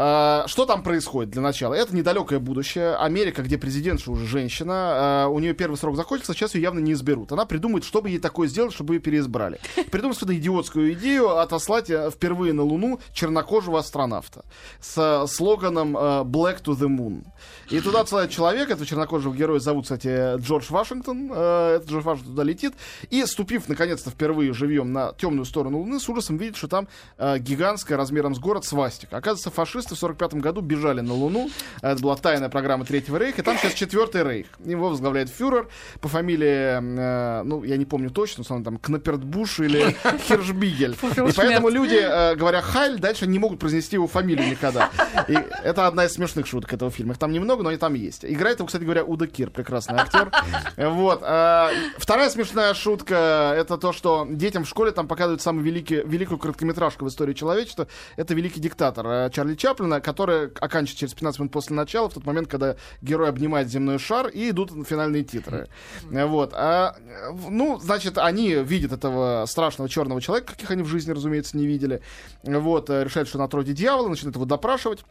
а, 0.00 0.44
что 0.46 0.64
там 0.64 0.84
происходит 0.84 1.32
для 1.32 1.42
начала? 1.42 1.74
Это 1.74 1.92
недалекое 1.92 2.38
будущее. 2.38 2.94
Америка, 2.94 3.42
где 3.42 3.58
президентша 3.58 4.12
уже 4.12 4.26
женщина. 4.26 5.24
а, 5.24 5.26
у 5.26 5.40
нее 5.40 5.54
первый 5.54 5.74
срок 5.74 5.96
закончился, 5.96 6.34
сейчас 6.34 6.54
ее 6.54 6.62
явно 6.62 6.78
не 6.78 6.92
изберут. 6.92 7.32
Она 7.32 7.46
придумает, 7.46 7.82
что 7.82 8.00
бы 8.00 8.08
ей 8.08 8.20
такое 8.20 8.46
сделать, 8.46 8.72
чтобы 8.72 8.94
ее 8.94 9.00
переизбрали. 9.00 9.58
Придумает 9.90 10.16
свою 10.16 10.38
идиотскую 10.38 10.92
идею 10.92 11.36
отослать 11.38 11.90
э, 11.90 12.12
впервые 12.12 12.52
на 12.52 12.62
Луну 12.62 13.00
чернокожего 13.12 13.80
астронавта 13.80 14.44
с 14.80 14.96
э, 14.96 15.26
слоганом 15.26 15.96
э, 15.96 16.00
«Black 16.22 16.62
to 16.62 16.78
the 16.78 16.86
Moon». 16.86 17.24
И 17.70 17.80
туда 17.80 18.02
отсылают 18.02 18.30
человека, 18.30 18.74
этого 18.74 18.86
чернокожего 18.86 19.34
героя 19.34 19.58
зовут, 19.58 19.82
кстати, 19.82 20.38
Джордж 20.38 20.66
Вашингтон. 20.70 21.32
Этот 21.32 21.88
Джордж 21.88 22.04
Вашингтон 22.04 22.34
туда 22.34 22.44
летит. 22.44 22.74
И, 23.10 23.26
ступив, 23.26 23.68
наконец-то, 23.68 24.10
впервые 24.10 24.52
живьем 24.52 24.92
на 24.92 25.12
темную 25.14 25.44
сторону 25.44 25.78
Луны, 25.78 25.98
с 25.98 26.08
ужасом 26.08 26.36
видит, 26.36 26.56
что 26.56 26.68
там 26.68 26.88
гигантская 27.18 27.98
размером 27.98 28.34
с 28.34 28.38
город 28.38 28.64
свастика. 28.64 29.16
Оказывается, 29.16 29.50
фашисты 29.88 29.94
в 29.94 29.98
45 29.98 30.34
году 30.34 30.60
бежали 30.60 31.00
на 31.00 31.14
Луну. 31.14 31.50
Это 31.82 32.00
была 32.00 32.16
тайная 32.16 32.48
программа 32.48 32.84
Третьего 32.84 33.16
Рейха. 33.16 33.40
И 33.42 33.44
там 33.44 33.56
сейчас 33.58 33.74
Четвертый 33.74 34.22
Рейх. 34.22 34.46
Его 34.64 34.88
возглавляет 34.90 35.28
фюрер 35.28 35.68
по 36.00 36.08
фамилии, 36.08 36.78
э, 36.78 37.42
ну, 37.44 37.64
я 37.64 37.76
не 37.76 37.84
помню 37.84 38.10
точно, 38.10 38.44
но 38.48 38.56
он 38.56 38.64
там 38.64 38.78
Кнапердбуш 38.78 39.60
или 39.60 39.96
Хиршбигель. 40.28 40.96
И 41.28 41.32
поэтому 41.36 41.68
люди, 41.68 41.98
э, 42.00 42.34
говоря 42.36 42.60
«Хайль», 42.60 42.98
дальше 42.98 43.26
не 43.26 43.38
могут 43.38 43.58
произнести 43.58 43.96
его 43.96 44.06
фамилию 44.06 44.48
никогда. 44.48 44.90
И 45.28 45.38
это 45.64 45.86
одна 45.86 46.04
из 46.04 46.12
смешных 46.12 46.46
шуток 46.46 46.72
этого 46.72 46.90
фильма. 46.90 47.12
Их 47.12 47.18
там 47.18 47.32
немного, 47.32 47.62
но 47.62 47.70
они 47.70 47.78
там 47.78 47.94
есть. 47.94 48.24
Играет 48.24 48.58
его, 48.58 48.66
кстати 48.66 48.84
говоря, 48.84 49.04
Уда 49.04 49.26
Кир, 49.26 49.50
прекрасный 49.50 49.96
актер. 49.98 50.30
Вот. 50.76 51.22
э, 51.22 51.68
Вторая 51.98 52.30
смешная 52.30 52.74
шутка— 52.74 53.54
это 53.56 53.78
то, 53.78 53.92
что 53.92 54.26
детям 54.28 54.64
в 54.64 54.68
школе 54.68 54.90
там 54.90 55.08
показывают 55.08 55.42
самую 55.42 55.64
великий, 55.64 56.02
великую 56.04 56.38
короткометражку 56.38 57.04
в 57.04 57.08
истории 57.08 57.34
человечества. 57.34 57.86
Это 58.16 58.34
«Великий 58.34 58.60
диктатор» 58.60 59.06
э, 59.06 59.30
Чарли 59.32 59.54
Чаплин. 59.54 59.77
Чаплина, 59.78 60.00
которая 60.00 60.50
оканчивается 60.60 60.98
через 60.98 61.14
15 61.14 61.40
минут 61.40 61.52
после 61.52 61.76
начала, 61.76 62.08
в 62.08 62.14
тот 62.14 62.26
момент, 62.26 62.48
когда 62.48 62.76
герой 63.00 63.28
обнимает 63.28 63.68
земной 63.68 63.98
шар, 63.98 64.28
и 64.28 64.50
идут 64.50 64.70
финальные 64.86 65.24
титры. 65.24 65.68
Вот. 66.10 66.52
А, 66.54 66.96
ну, 67.48 67.78
значит, 67.78 68.18
они 68.18 68.54
видят 68.54 68.92
этого 68.92 69.44
страшного 69.46 69.88
черного 69.88 70.20
человека, 70.20 70.52
каких 70.52 70.70
они 70.70 70.82
в 70.82 70.86
жизни, 70.86 71.12
разумеется, 71.12 71.56
не 71.56 71.66
видели. 71.66 72.02
Вот. 72.42 72.90
э, 72.90 73.04
Решают, 73.04 73.28
что 73.28 73.38
на 73.38 73.48
троде 73.48 73.72
дьявола, 73.72 74.08
начинают 74.08 74.36
его 74.36 74.44
допрашивать 74.44 75.04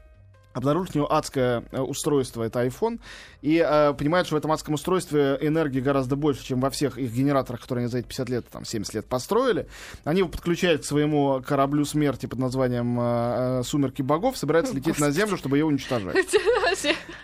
обнаружить 0.54 0.96
у 0.96 1.00
него 1.00 1.13
адское 1.13 1.63
э, 1.72 1.80
устройство, 1.80 2.44
это 2.44 2.66
iPhone, 2.66 3.00
и 3.42 3.63
э, 3.66 3.94
понимают, 3.94 4.27
что 4.27 4.36
в 4.36 4.39
этом 4.39 4.51
адском 4.51 4.74
устройстве 4.74 5.38
энергии 5.42 5.80
гораздо 5.80 6.16
больше, 6.16 6.44
чем 6.44 6.60
во 6.60 6.70
всех 6.70 6.98
их 6.98 7.12
генераторах, 7.13 7.62
которые 7.62 7.84
они 7.84 7.92
за 7.92 8.00
эти 8.00 8.08
50 8.08 8.30
лет, 8.30 8.48
там, 8.50 8.66
70 8.66 8.94
лет 8.96 9.06
построили. 9.06 9.68
Они 10.04 10.20
его 10.20 10.30
подключают 10.30 10.82
к 10.82 10.86
своему 10.86 11.42
кораблю 11.46 11.86
смерти 11.86 12.25
под 12.25 12.39
названием 12.39 13.00
э, 13.00 13.60
э, 13.60 13.63
«Сумерки 13.63 14.01
богов», 14.01 14.38
собираются 14.38 14.74
лететь 14.74 15.00
на 15.00 15.12
Землю, 15.12 15.38
чтобы 15.38 15.58
ее 15.58 15.66
уничтожать. 15.66 16.16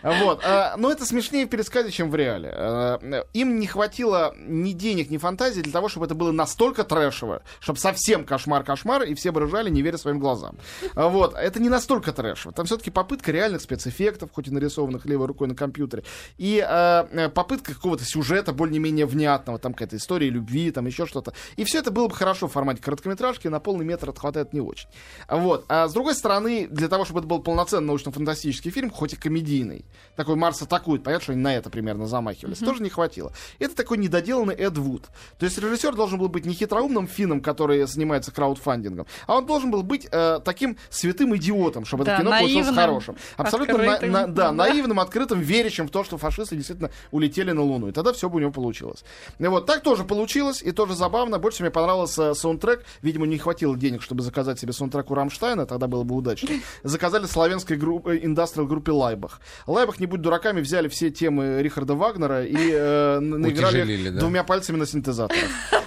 Вот. 0.02 0.42
а, 0.44 0.76
Но 0.78 0.92
это 0.92 1.06
смешнее 1.06 1.46
в 1.46 1.50
пересказе, 1.50 1.92
чем 1.92 2.10
в 2.10 2.16
реале. 2.16 3.24
Им 3.34 3.60
не 3.60 3.68
хватило 3.68 4.34
ни 4.38 4.72
денег, 4.72 5.10
ни 5.10 5.18
фантазии 5.18 5.62
для 5.62 5.72
того, 5.72 5.90
чтобы 5.90 6.08
это 6.08 6.16
было 6.16 6.32
настолько 6.32 6.84
трэшево, 6.84 7.44
чтобы 7.60 7.80
совсем 7.80 8.26
кошмар-кошмар, 8.26 9.04
и 9.04 9.14
все 9.14 9.32
бы 9.32 9.42
ржали, 9.42 9.70
не 9.70 9.82
веря 9.82 9.98
своим 9.98 10.20
глазам. 10.20 10.58
Вот. 10.96 11.36
Это 11.36 11.62
не 11.62 11.70
настолько 11.70 12.12
трэшево. 12.12 12.54
Там 12.54 12.66
все-таки 12.66 12.92
попытка 12.92 13.23
реальных 13.32 13.62
спецэффектов, 13.62 14.32
хоть 14.32 14.48
и 14.48 14.52
нарисованных 14.52 15.06
левой 15.06 15.28
рукой 15.28 15.48
на 15.48 15.56
компьютере, 15.56 16.04
и 16.38 16.64
а, 16.66 17.08
э, 17.12 17.30
попытка 17.30 17.74
какого-то 17.74 18.04
сюжета 18.06 18.54
более-менее 18.54 19.06
внятного, 19.06 19.60
там 19.60 19.74
какая-то 19.74 19.98
история 19.98 20.30
любви, 20.30 20.72
там 20.72 20.86
еще 20.86 21.06
что-то. 21.06 21.34
И 21.56 21.64
все 21.64 21.80
это 21.80 21.92
было 21.92 22.08
бы 22.08 22.16
хорошо 22.16 22.48
в 22.48 22.52
формате 22.52 22.82
короткометражки, 22.82 23.48
на 23.48 23.60
полный 23.60 23.86
метр 23.86 24.10
это 24.10 24.20
хватает 24.20 24.54
не 24.54 24.62
очень. 24.62 24.88
Вот. 25.28 25.66
А 25.70 25.88
с 25.88 25.94
другой 25.94 26.16
стороны, 26.16 26.68
для 26.68 26.88
того, 26.88 27.06
чтобы 27.06 27.20
это 27.20 27.28
был 27.28 27.40
полноценный 27.40 27.88
научно-фантастический 27.88 28.72
фильм, 28.72 28.90
хоть 28.90 29.14
и 29.14 29.16
комедийный, 29.16 29.86
такой 30.16 30.36
Марс 30.36 30.62
атакует, 30.62 31.04
понятно, 31.04 31.24
что 31.24 31.32
они 31.34 31.42
на 31.42 31.56
это 31.56 31.70
примерно 31.70 32.08
замахивались, 32.08 32.60
тоже 32.60 32.84
не 32.84 32.90
хватило. 32.90 33.32
Это 33.60 33.76
такой 33.76 33.98
недоделанный 33.98 34.56
Эд 34.56 34.78
Вуд. 34.78 35.04
То 35.38 35.46
есть 35.46 35.58
режиссер 35.58 35.96
должен 35.96 36.20
был 36.20 36.30
быть 36.30 36.46
не 36.46 36.54
хитроумным 36.54 37.08
финном, 37.08 37.42
который 37.42 37.86
занимается 37.86 38.32
краудфандингом, 38.32 39.08
а 39.28 39.38
он 39.38 39.46
должен 39.46 39.72
был 39.72 39.84
быть 39.84 40.08
э, 40.12 40.40
таким 40.44 40.78
святым 40.90 41.36
идиотом, 41.36 41.86
чтобы 41.86 42.06
Да, 42.06 42.16
это 42.16 42.22
кино 42.22 42.32
получилось 42.32 42.68
наивным, 42.68 42.76
хорошим. 43.06 43.16
Абсолютно 43.38 43.78
на- 43.78 44.00
на- 44.00 44.28
да, 44.28 44.28
да. 44.28 44.52
наивным, 44.52 45.00
открытым, 45.00 45.40
верящим 45.42 45.88
в 45.88 45.92
то, 45.92 46.04
что 46.04 46.18
фашисты 46.18 46.56
действительно 46.56 46.90
улетели 47.12 47.52
на 47.52 47.62
Луну. 47.62 47.90
И 47.90 47.92
тогда 47.92 48.14
все 48.14 48.30
бы 48.30 48.38
у 48.38 48.40
него 48.40 48.52
получилось. 48.52 49.04
И 49.40 49.48
вот 49.48 49.66
так 49.66 49.82
тоже 49.84 50.04
получилось, 50.04 50.62
и 50.62 50.72
тоже 50.72 50.96
забавно. 50.96 51.40
Больше 51.40 51.64
мне 51.64 51.72
понравился 51.72 52.32
э, 52.32 52.34
саундтрек. 52.36 52.84
Видимо, 53.02 53.26
не 53.26 53.38
хватило 53.38 53.76
денег, 53.76 54.02
чтобы 54.02 54.24
заказать 54.24 54.60
себе 54.60 54.74
саундтрек 54.74 55.12
у 55.12 55.16
Рамштайна, 55.16 55.66
тогда 55.66 55.88
было 55.88 56.04
бы 56.04 56.16
удачно. 56.16 56.50
Заказали 56.84 57.26
славянской 57.26 57.78
группе, 57.78 58.20
индастриал 58.24 58.68
группе 58.68 58.92
Лайбах. 58.92 59.40
Лайбах, 59.68 60.00
не 60.00 60.06
будь 60.06 60.22
дураками, 60.22 60.62
взяли 60.62 60.88
все 60.88 61.10
темы 61.10 61.62
Рихарда 61.62 61.96
Вагнера 61.96 62.44
и 62.46 62.56
э, 62.72 63.20
наиграли 63.22 64.10
да. 64.10 64.20
двумя 64.20 64.44
пальцами 64.44 64.78
на 64.78 64.86
синтезаторах. 64.86 65.44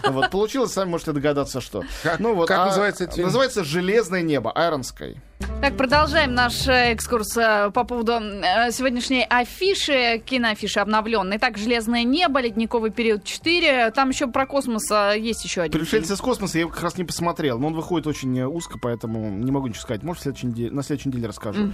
Вот, 0.08 0.30
получилось, 0.30 0.72
сами 0.72 0.90
можете 0.90 1.12
догадаться, 1.12 1.60
что. 1.60 1.82
Как- 2.02 2.20
ну, 2.20 2.34
вот, 2.34 2.48
как 2.48 2.58
а 2.58 2.66
называется 2.66 3.10
фильм? 3.10 3.26
Называется 3.26 3.64
«Железное 3.64 4.22
небо», 4.22 4.52
Iron 4.56 4.82
Sky. 4.82 5.16
Так, 5.62 5.76
продолжаем 5.76 6.34
наш 6.34 6.68
э, 6.68 6.92
экскурс 6.92 7.36
э, 7.36 7.70
по 7.72 7.82
поводу 7.82 8.12
э, 8.12 8.70
сегодняшней 8.70 9.24
афиши, 9.28 10.22
киноафиши 10.24 10.78
обновленной. 10.78 11.38
Так, 11.38 11.56
«Железное 11.58 12.04
небо», 12.04 12.40
«Ледниковый 12.40 12.90
период 12.92 13.24
4». 13.24 13.90
Там 13.90 14.10
еще 14.10 14.28
про 14.28 14.46
космос 14.46 14.88
э, 14.92 15.14
есть 15.18 15.42
еще 15.44 15.62
один. 15.62 15.80
Пришельцы 15.80 16.12
из 16.14 16.20
космоса 16.20 16.58
я 16.60 16.68
как 16.68 16.82
раз 16.82 16.98
не 16.98 17.04
посмотрел, 17.04 17.58
но 17.58 17.68
он 17.68 17.74
выходит 17.74 18.06
очень 18.06 18.40
узко, 18.42 18.78
поэтому 18.80 19.28
не 19.30 19.50
могу 19.50 19.66
ничего 19.66 19.82
сказать. 19.82 20.04
Может, 20.04 20.22
следующей 20.24 20.46
неделе- 20.48 20.70
на 20.70 20.82
следующей 20.84 21.08
неделе 21.08 21.26
расскажу. 21.28 21.70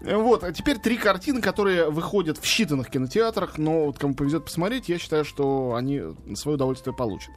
Э, 0.00 0.16
Вот, 0.16 0.42
а 0.44 0.52
теперь 0.52 0.78
три 0.78 0.96
картины, 0.96 1.42
которые 1.42 1.90
выходят 1.90 2.38
в 2.38 2.44
считанных 2.44 2.88
кинотеатрах, 2.88 3.58
но 3.58 3.86
вот 3.86 3.98
кому 3.98 4.14
повезет 4.14 4.44
посмотреть, 4.44 4.88
я 4.88 4.98
считаю, 4.98 5.24
что 5.26 5.74
они 5.74 6.00
свое 6.34 6.54
удовольствие 6.54 6.94
получат. 6.96 7.30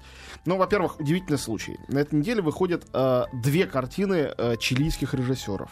Ну, 0.47 0.55
во-первых, 0.55 0.97
удивительный 1.01 1.37
случай. 1.37 1.77
На 1.89 1.99
этой 1.99 2.15
неделе 2.15 2.41
выходят 2.41 2.85
э, 2.93 3.23
две 3.33 3.65
картины 3.65 4.33
э, 4.37 4.55
чилийских 4.57 5.13
режиссеров. 5.13 5.69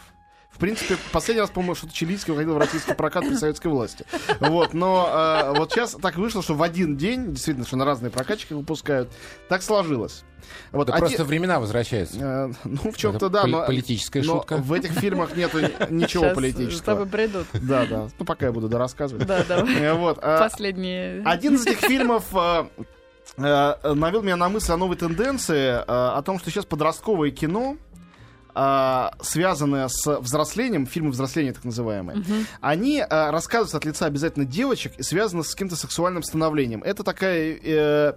В 0.50 0.58
принципе, 0.58 0.96
последний 1.12 1.40
раз, 1.40 1.48
по-моему, 1.50 1.74
что-то 1.74 1.94
чилийский 1.94 2.32
выходил 2.32 2.54
в 2.54 2.58
российский 2.58 2.92
прокат 2.92 3.26
при 3.26 3.34
советской 3.36 3.68
власти. 3.68 4.04
Вот, 4.40 4.74
но 4.74 5.08
э, 5.54 5.58
вот 5.58 5.72
сейчас 5.72 5.92
так 6.00 6.16
вышло, 6.16 6.42
что 6.42 6.54
в 6.54 6.62
один 6.62 6.96
день, 6.98 7.32
действительно, 7.32 7.66
что 7.66 7.76
на 7.78 7.86
разные 7.86 8.10
прокатчики 8.10 8.52
выпускают, 8.52 9.10
так 9.48 9.62
сложилось. 9.62 10.24
Вот, 10.72 10.88
Да 10.88 10.92
оде- 10.94 11.00
просто 11.00 11.24
времена 11.24 11.58
возвращаются. 11.58 12.18
Э, 12.20 12.52
ну, 12.64 12.92
в 12.92 12.96
чем-то 12.98 13.30
да, 13.30 13.44
поли- 13.44 13.52
но, 13.52 13.66
политическая 13.66 14.22
но 14.22 14.34
шутка. 14.36 14.58
в 14.58 14.72
этих 14.74 14.92
фильмах 14.92 15.34
нету 15.36 15.58
ничего 15.88 16.24
Сейчас 16.24 16.34
политического. 16.34 16.78
с 16.78 16.82
тобой 16.82 17.06
придут. 17.06 17.46
Да, 17.54 17.86
да. 17.86 18.08
Ну, 18.18 18.24
пока 18.26 18.44
я 18.46 18.52
буду 18.52 18.68
дорассказывать. 18.68 19.26
Да, 19.26 19.42
давай. 19.48 19.74
Э, 19.76 19.92
Вот. 19.94 20.18
а, 20.22 20.38
Последние. 20.38 21.22
Один 21.24 21.54
из 21.54 21.66
этих 21.66 21.80
фильмов 21.80 22.24
э, 22.34 22.66
навел 23.36 24.22
меня 24.22 24.36
на 24.36 24.48
мысль 24.48 24.72
о 24.72 24.76
новой 24.76 24.96
тенденции, 24.96 25.72
э, 25.72 25.82
о 25.86 26.22
том, 26.22 26.38
что 26.38 26.50
сейчас 26.50 26.64
подростковое 26.64 27.30
кино 27.30 27.76
э, 28.54 29.08
связанные 29.20 29.88
с 29.88 30.20
взрослением, 30.20 30.86
фильмы 30.86 31.10
взросления 31.10 31.52
так 31.52 31.64
называемые, 31.64 32.22
они 32.60 32.98
э, 32.98 33.30
рассказываются 33.30 33.76
от 33.76 33.84
лица 33.84 34.06
обязательно 34.06 34.44
девочек 34.44 34.92
и 34.98 35.02
связаны 35.02 35.44
с 35.44 35.52
каким-то 35.52 35.76
сексуальным 35.76 36.22
становлением. 36.22 36.82
Это 36.82 37.04
такая 37.04 37.58
э, 37.62 38.14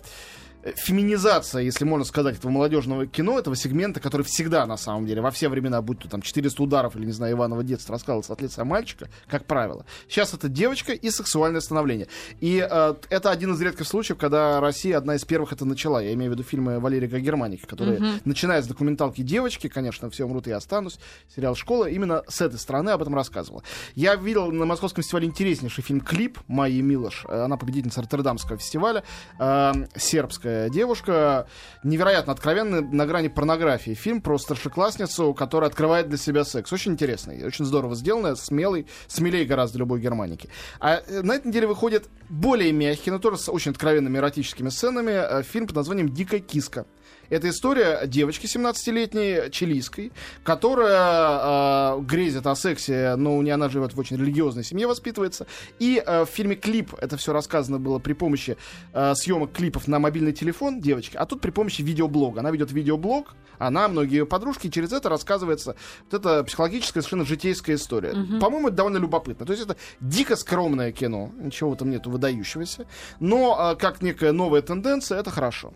феминизация, 0.76 1.62
если 1.62 1.86
можно 1.86 2.06
сказать, 2.06 2.38
этого 2.38 2.52
молодежного 2.52 3.06
кино, 3.08 3.40
этого 3.40 3.56
сегмента, 3.56 4.00
который 4.00 4.24
всегда, 4.24 4.66
на 4.66 4.78
самом 4.78 5.06
деле, 5.06 5.22
во 5.22 5.32
все 5.32 5.50
времена, 5.50 5.82
будь 5.82 6.00
то 6.00 6.10
там 6.10 6.22
400 6.22 6.62
ударов 6.62 6.96
или, 6.96 7.06
не 7.06 7.12
знаю, 7.12 7.36
Иваново 7.36 7.64
детство, 7.64 7.94
рассказывался 7.94 8.34
от 8.34 8.42
лица 8.42 8.64
мальчика, 8.64 9.10
как 9.28 9.46
правило. 9.46 9.86
Сейчас 10.08 10.34
это 10.34 10.50
девочка 10.50 10.94
и 10.94 11.10
сексуальное 11.10 11.62
становление. 11.62 12.08
И 12.40 12.66
э, 12.70 12.96
это 13.10 13.32
один 13.32 13.54
из 13.54 13.62
редких 13.62 13.88
случаев, 13.88 14.18
когда 14.18 14.60
Россия 14.60 14.98
одна 14.98 15.16
из 15.16 15.26
первых 15.26 15.54
это 15.54 15.66
начала. 15.66 16.02
Я 16.02 16.14
имею 16.14 16.32
в 16.32 16.34
виду 16.34 16.44
фильмы 16.44 16.80
Валерия 16.80 17.08
Германики, 17.08 17.66
которые, 17.66 18.20
начиная 18.26 18.62
с 18.62 18.68
документалки 18.68 19.22
«Девочки», 19.22 19.68
конечно, 19.68 20.10
«Все 20.10 20.26
умрут, 20.26 20.48
и 20.48 20.50
я 20.50 20.58
останусь», 20.58 21.00
сериал 21.34 21.56
«Школа», 21.56 21.86
именно 21.86 22.24
с 22.28 22.42
этой 22.42 22.60
стороны 22.60 22.90
об 22.90 23.02
этом 23.02 23.16
рассказывала. 23.16 23.64
Я 23.96 24.16
видел 24.16 24.52
на 24.52 24.66
Московском 24.66 25.04
фестивале 25.04 25.28
интереснейший 25.28 25.84
фильм 25.84 26.02
«Клип» 26.02 26.40
Майи 26.48 26.82
Милош. 26.82 27.26
Э, 27.28 27.44
Она 27.44 27.58
победительница 27.58 28.02
Роттердамского 28.02 28.58
фестиваля. 28.58 29.04
Э, 29.40 29.74
сербская 29.96 30.59
девушка. 30.68 31.48
Невероятно 31.84 32.34
откровенный, 32.34 32.82
на 32.82 33.06
грани 33.06 33.30
порнографии. 33.30 33.94
Фильм 33.94 34.22
про 34.22 34.38
старшеклассницу, 34.38 35.34
которая 35.34 35.70
открывает 35.70 36.10
для 36.10 36.18
себя 36.18 36.44
секс. 36.44 36.74
Очень 36.74 36.94
интересный, 36.94 37.46
очень 37.46 37.64
здорово 37.64 37.96
сделанный, 37.96 38.36
смелый, 38.36 38.88
смелее 39.08 39.46
гораздо 39.46 39.80
любой 39.80 40.02
германики. 40.02 40.50
А 40.80 41.02
э, 41.06 41.22
на 41.22 41.36
этой 41.36 41.48
неделе 41.48 41.68
выходит 41.68 42.10
более 42.30 42.72
мягкий, 42.72 43.12
но 43.12 43.20
тоже 43.20 43.38
с 43.38 43.50
очень 43.50 43.72
откровенными 43.72 44.18
эротическими 44.18 44.70
сценами, 44.70 45.12
э, 45.12 45.44
фильм 45.44 45.68
под 45.68 45.76
названием 45.78 46.10
«Дикая 46.10 46.40
киска». 46.40 46.86
Это 47.30 47.50
история 47.50 48.08
девочки 48.08 48.48
17-летней, 48.48 49.52
чилийской, 49.52 50.12
которая 50.44 51.98
э, 51.98 52.02
грезит 52.02 52.48
о 52.48 52.56
сексе, 52.56 53.16
но 53.18 53.38
у 53.38 53.42
нее 53.44 53.54
она 53.54 53.70
живет 53.70 53.94
в 53.94 54.00
очень 54.00 54.18
религиозной 54.18 54.64
семье, 54.64 54.88
воспитывается. 54.88 55.46
И 55.78 56.02
э, 56.04 56.26
в 56.26 56.30
фильме 56.30 56.56
«Клип» 56.56 56.96
это 57.00 57.18
все 57.18 57.32
рассказано 57.32 57.78
было 57.78 58.00
при 58.00 58.14
помощи 58.14 58.58
э, 58.94 59.14
съемок 59.16 59.52
клипов 59.52 59.88
на 59.88 60.00
мобильный 60.00 60.34
телефон 60.40 60.82
девочки, 60.82 61.18
а 61.18 61.26
тут 61.26 61.42
при 61.42 61.52
помощи 61.52 61.82
видеоблога. 61.82 62.40
Она 62.40 62.52
ведет 62.52 62.72
видеоблог, 62.72 63.36
она, 63.58 63.88
многие 63.88 64.20
ее 64.20 64.26
подружки, 64.26 64.68
и 64.68 64.72
через 64.72 64.94
это 64.94 65.10
рассказывается 65.10 65.76
вот 66.10 66.14
эта 66.14 66.44
психологическая, 66.44 67.04
совершенно 67.04 67.26
житейская 67.26 67.76
история. 67.76 68.14
По-моему, 68.40 68.70
это 68.70 68.78
довольно 68.78 68.98
любопытно. 68.98 69.46
То 69.46 69.54
есть 69.54 69.66
это 69.66 69.76
дико 70.00 70.36
скромное 70.36 70.92
кино, 70.92 71.32
ничего 71.38 71.74
этом 71.74 71.90
нету 71.90 72.10
выдающегося, 72.10 72.88
но 73.20 73.74
э, 73.74 73.76
как 73.76 74.02
некая 74.02 74.32
новая 74.32 74.62
тенденция, 74.62 75.20
это 75.20 75.30
хорошо. 75.30 75.74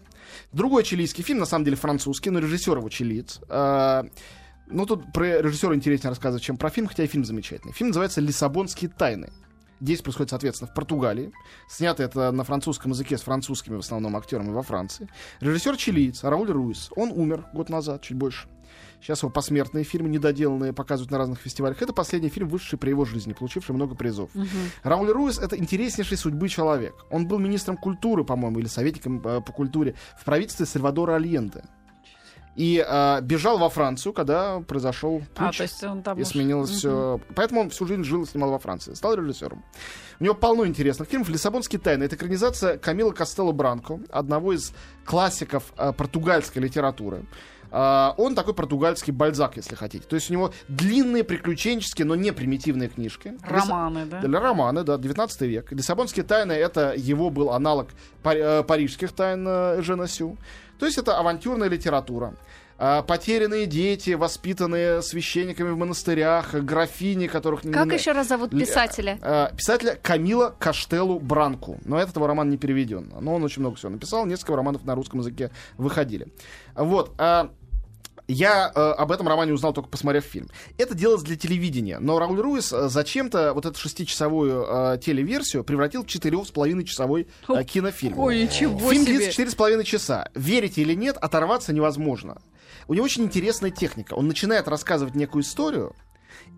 Другой 0.51 0.83
чилийский 0.83 1.23
фильм, 1.23 1.39
на 1.39 1.45
самом 1.45 1.65
деле 1.65 1.75
французский, 1.77 2.29
но 2.29 2.39
режиссер 2.39 2.77
его 2.77 2.89
чилиец. 2.89 3.41
Ну, 4.67 4.85
тут 4.85 5.11
про 5.11 5.41
режиссера 5.41 5.75
интереснее 5.75 6.09
рассказывать, 6.09 6.41
чем 6.41 6.55
про 6.55 6.69
фильм, 6.69 6.87
хотя 6.87 7.03
и 7.03 7.07
фильм 7.07 7.25
замечательный. 7.25 7.73
Фильм 7.73 7.89
называется 7.89 8.21
«Лиссабонские 8.21 8.89
тайны». 8.89 9.29
Действие 9.79 10.05
происходит, 10.05 10.29
соответственно, 10.29 10.71
в 10.71 10.73
Португалии. 10.73 11.31
Снято 11.67 12.03
это 12.03 12.31
на 12.31 12.43
французском 12.43 12.91
языке 12.91 13.17
с 13.17 13.21
французскими 13.21 13.75
в 13.75 13.79
основном 13.79 14.15
актерами 14.15 14.51
во 14.51 14.63
Франции. 14.63 15.09
Режиссер 15.39 15.75
чилиец 15.77 16.23
Рауль 16.23 16.51
Руис. 16.51 16.89
Он 16.95 17.11
умер 17.11 17.45
год 17.53 17.69
назад, 17.69 18.01
чуть 18.01 18.17
больше. 18.17 18.47
Сейчас 19.01 19.21
его 19.21 19.29
посмертные 19.29 19.83
фильмы, 19.83 20.07
недоделанные, 20.07 20.71
показывают 20.71 21.11
на 21.11 21.17
разных 21.17 21.39
фестивалях. 21.39 21.81
Это 21.81 21.91
последний 21.91 22.29
фильм, 22.29 22.47
вышедший 22.47 22.79
при 22.79 22.89
его 22.91 23.03
жизни, 23.03 23.33
получивший 23.33 23.73
много 23.75 23.95
призов. 23.95 24.29
Рауль 24.83 25.11
Руис— 25.11 25.39
это 25.39 25.57
интереснейший 25.57 26.17
судьбы 26.17 26.47
человек. 26.47 26.95
Он 27.11 27.27
был 27.27 27.37
министром 27.39 27.75
культуры, 27.75 28.23
по-моему, 28.23 28.59
или 28.59 28.67
советником 28.67 29.19
э, 29.25 29.41
по 29.41 29.51
культуре 29.51 29.95
в 30.17 30.23
правительстве 30.23 30.65
Сальвадора 30.65 31.15
Альенде. 31.15 31.63
И 32.55 32.85
э, 32.87 33.21
бежал 33.21 33.57
во 33.57 33.69
Францию, 33.69 34.13
когда 34.13 34.59
произошел 34.59 35.19
путь. 35.19 35.27
А, 35.37 35.51
то 35.51 35.63
есть 35.63 35.83
он 35.83 36.03
там 36.03 36.17
И 36.19 36.21
уж- 36.21 36.27
сменилось 36.27 36.69
Мгм. 36.69 36.77
все. 36.77 37.21
Поэтому 37.35 37.61
он 37.61 37.69
всю 37.71 37.87
жизнь 37.87 38.03
жил 38.03 38.23
и 38.23 38.25
снимал 38.27 38.51
во 38.51 38.59
Франции. 38.59 38.93
Стал 38.93 39.15
режиссером. 39.15 39.63
У 40.19 40.23
него 40.23 40.35
полно 40.35 40.65
интересных 40.67 41.09
фильмов. 41.09 41.29
«Лиссабонские 41.29 41.79
тайны»— 41.79 42.03
это 42.05 42.15
экранизация 42.15 42.77
Камила 42.77 43.11
Костелло 43.11 43.51
Бранко, 43.53 43.99
одного 44.11 44.53
из 44.53 44.71
классиков 45.03 45.73
э, 45.77 45.93
португальской 45.93 46.61
литературы. 46.61 47.25
А, 47.75 48.13
он 48.17 48.35
такой 48.35 48.53
португальский 48.53 49.11
бальзак, 49.11 49.57
если 49.57 49.73
хотите. 49.73 50.05
То 50.07 50.15
есть 50.15 50.29
у 50.29 50.33
него 50.33 50.53
длинные 50.67 51.23
приключенческие, 51.23 52.05
но 52.05 52.13
не 52.13 52.31
примитивные 52.31 52.87
книжки. 52.87 53.33
Романы, 53.41 54.05
да? 54.05 54.21
Для 54.21 54.39
романы, 54.39 54.83
да, 54.83 54.97
19 54.99 55.41
век. 55.47 55.71
Лиссабонские 55.71 56.23
тайны 56.23 56.51
это 56.51 56.93
его 56.95 57.31
был 57.31 57.49
аналог 57.51 57.87
пари- 58.21 58.41
э, 58.41 58.63
парижских 58.63 59.11
тайн 59.13 59.43
э, 59.47 59.81
Жена 59.81 60.05
Сю. 60.05 60.37
То 60.83 60.87
есть 60.87 60.97
это 60.97 61.17
авантюрная 61.17 61.69
литература. 61.69 62.33
А, 62.77 63.03
Потерянные 63.03 63.67
дети, 63.67 64.09
воспитанные 64.15 65.01
священниками 65.01 65.69
в 65.69 65.77
монастырях, 65.77 66.53
графини, 66.55 67.27
которых... 67.27 67.61
Как 67.61 67.85
не- 67.87 67.95
еще 67.95 68.11
раз 68.11 68.27
зовут 68.27 68.51
писателя? 68.51 69.17
э, 69.21 69.47
Писателя 69.55 69.95
Камила 70.01 70.53
Каштелу 70.59 71.21
Бранку. 71.21 71.79
Но 71.85 71.97
этот 71.97 72.17
его 72.17 72.27
роман 72.27 72.49
не 72.49 72.57
переведен. 72.57 73.13
Но 73.21 73.35
он 73.35 73.43
очень 73.45 73.61
много 73.61 73.77
всего 73.77 73.91
написал. 73.91 74.25
Несколько 74.25 74.57
романов 74.57 74.83
на 74.83 74.93
русском 74.93 75.21
языке 75.21 75.51
выходили. 75.77 76.27
Вот. 76.75 77.13
Я 78.27 78.71
э, 78.73 78.79
об 78.79 79.11
этом 79.11 79.27
романе 79.27 79.53
узнал 79.53 79.73
только 79.73 79.89
посмотрев 79.89 80.23
фильм. 80.23 80.47
Это 80.77 80.95
делалось 80.95 81.23
для 81.23 81.35
телевидения, 81.35 81.99
но 81.99 82.19
Рауль 82.19 82.39
Руис 82.39 82.71
э, 82.71 82.87
зачем-то 82.87 83.53
вот 83.53 83.65
эту 83.65 83.77
шестичасовую 83.77 84.65
э, 84.67 84.97
телеверсию 84.99 85.63
превратил 85.63 86.03
в 86.03 86.07
четырех 86.07 86.47
с 86.47 86.51
половиной 86.51 86.85
часовой 86.85 87.27
э, 87.49 87.63
кинофильм. 87.63 88.17
Ой, 88.17 88.43
ничего 88.43 88.91
Фильм 88.91 89.05
длится 89.05 89.31
четыре 89.31 89.49
с 89.51 89.55
половиной 89.55 89.83
часа. 89.83 90.29
Верите 90.35 90.81
или 90.81 90.93
нет, 90.93 91.17
оторваться 91.17 91.73
невозможно. 91.73 92.41
У 92.87 92.93
него 92.93 93.03
очень 93.03 93.23
интересная 93.23 93.71
техника. 93.71 94.13
Он 94.13 94.27
начинает 94.27 94.67
рассказывать 94.67 95.15
некую 95.15 95.43
историю, 95.43 95.93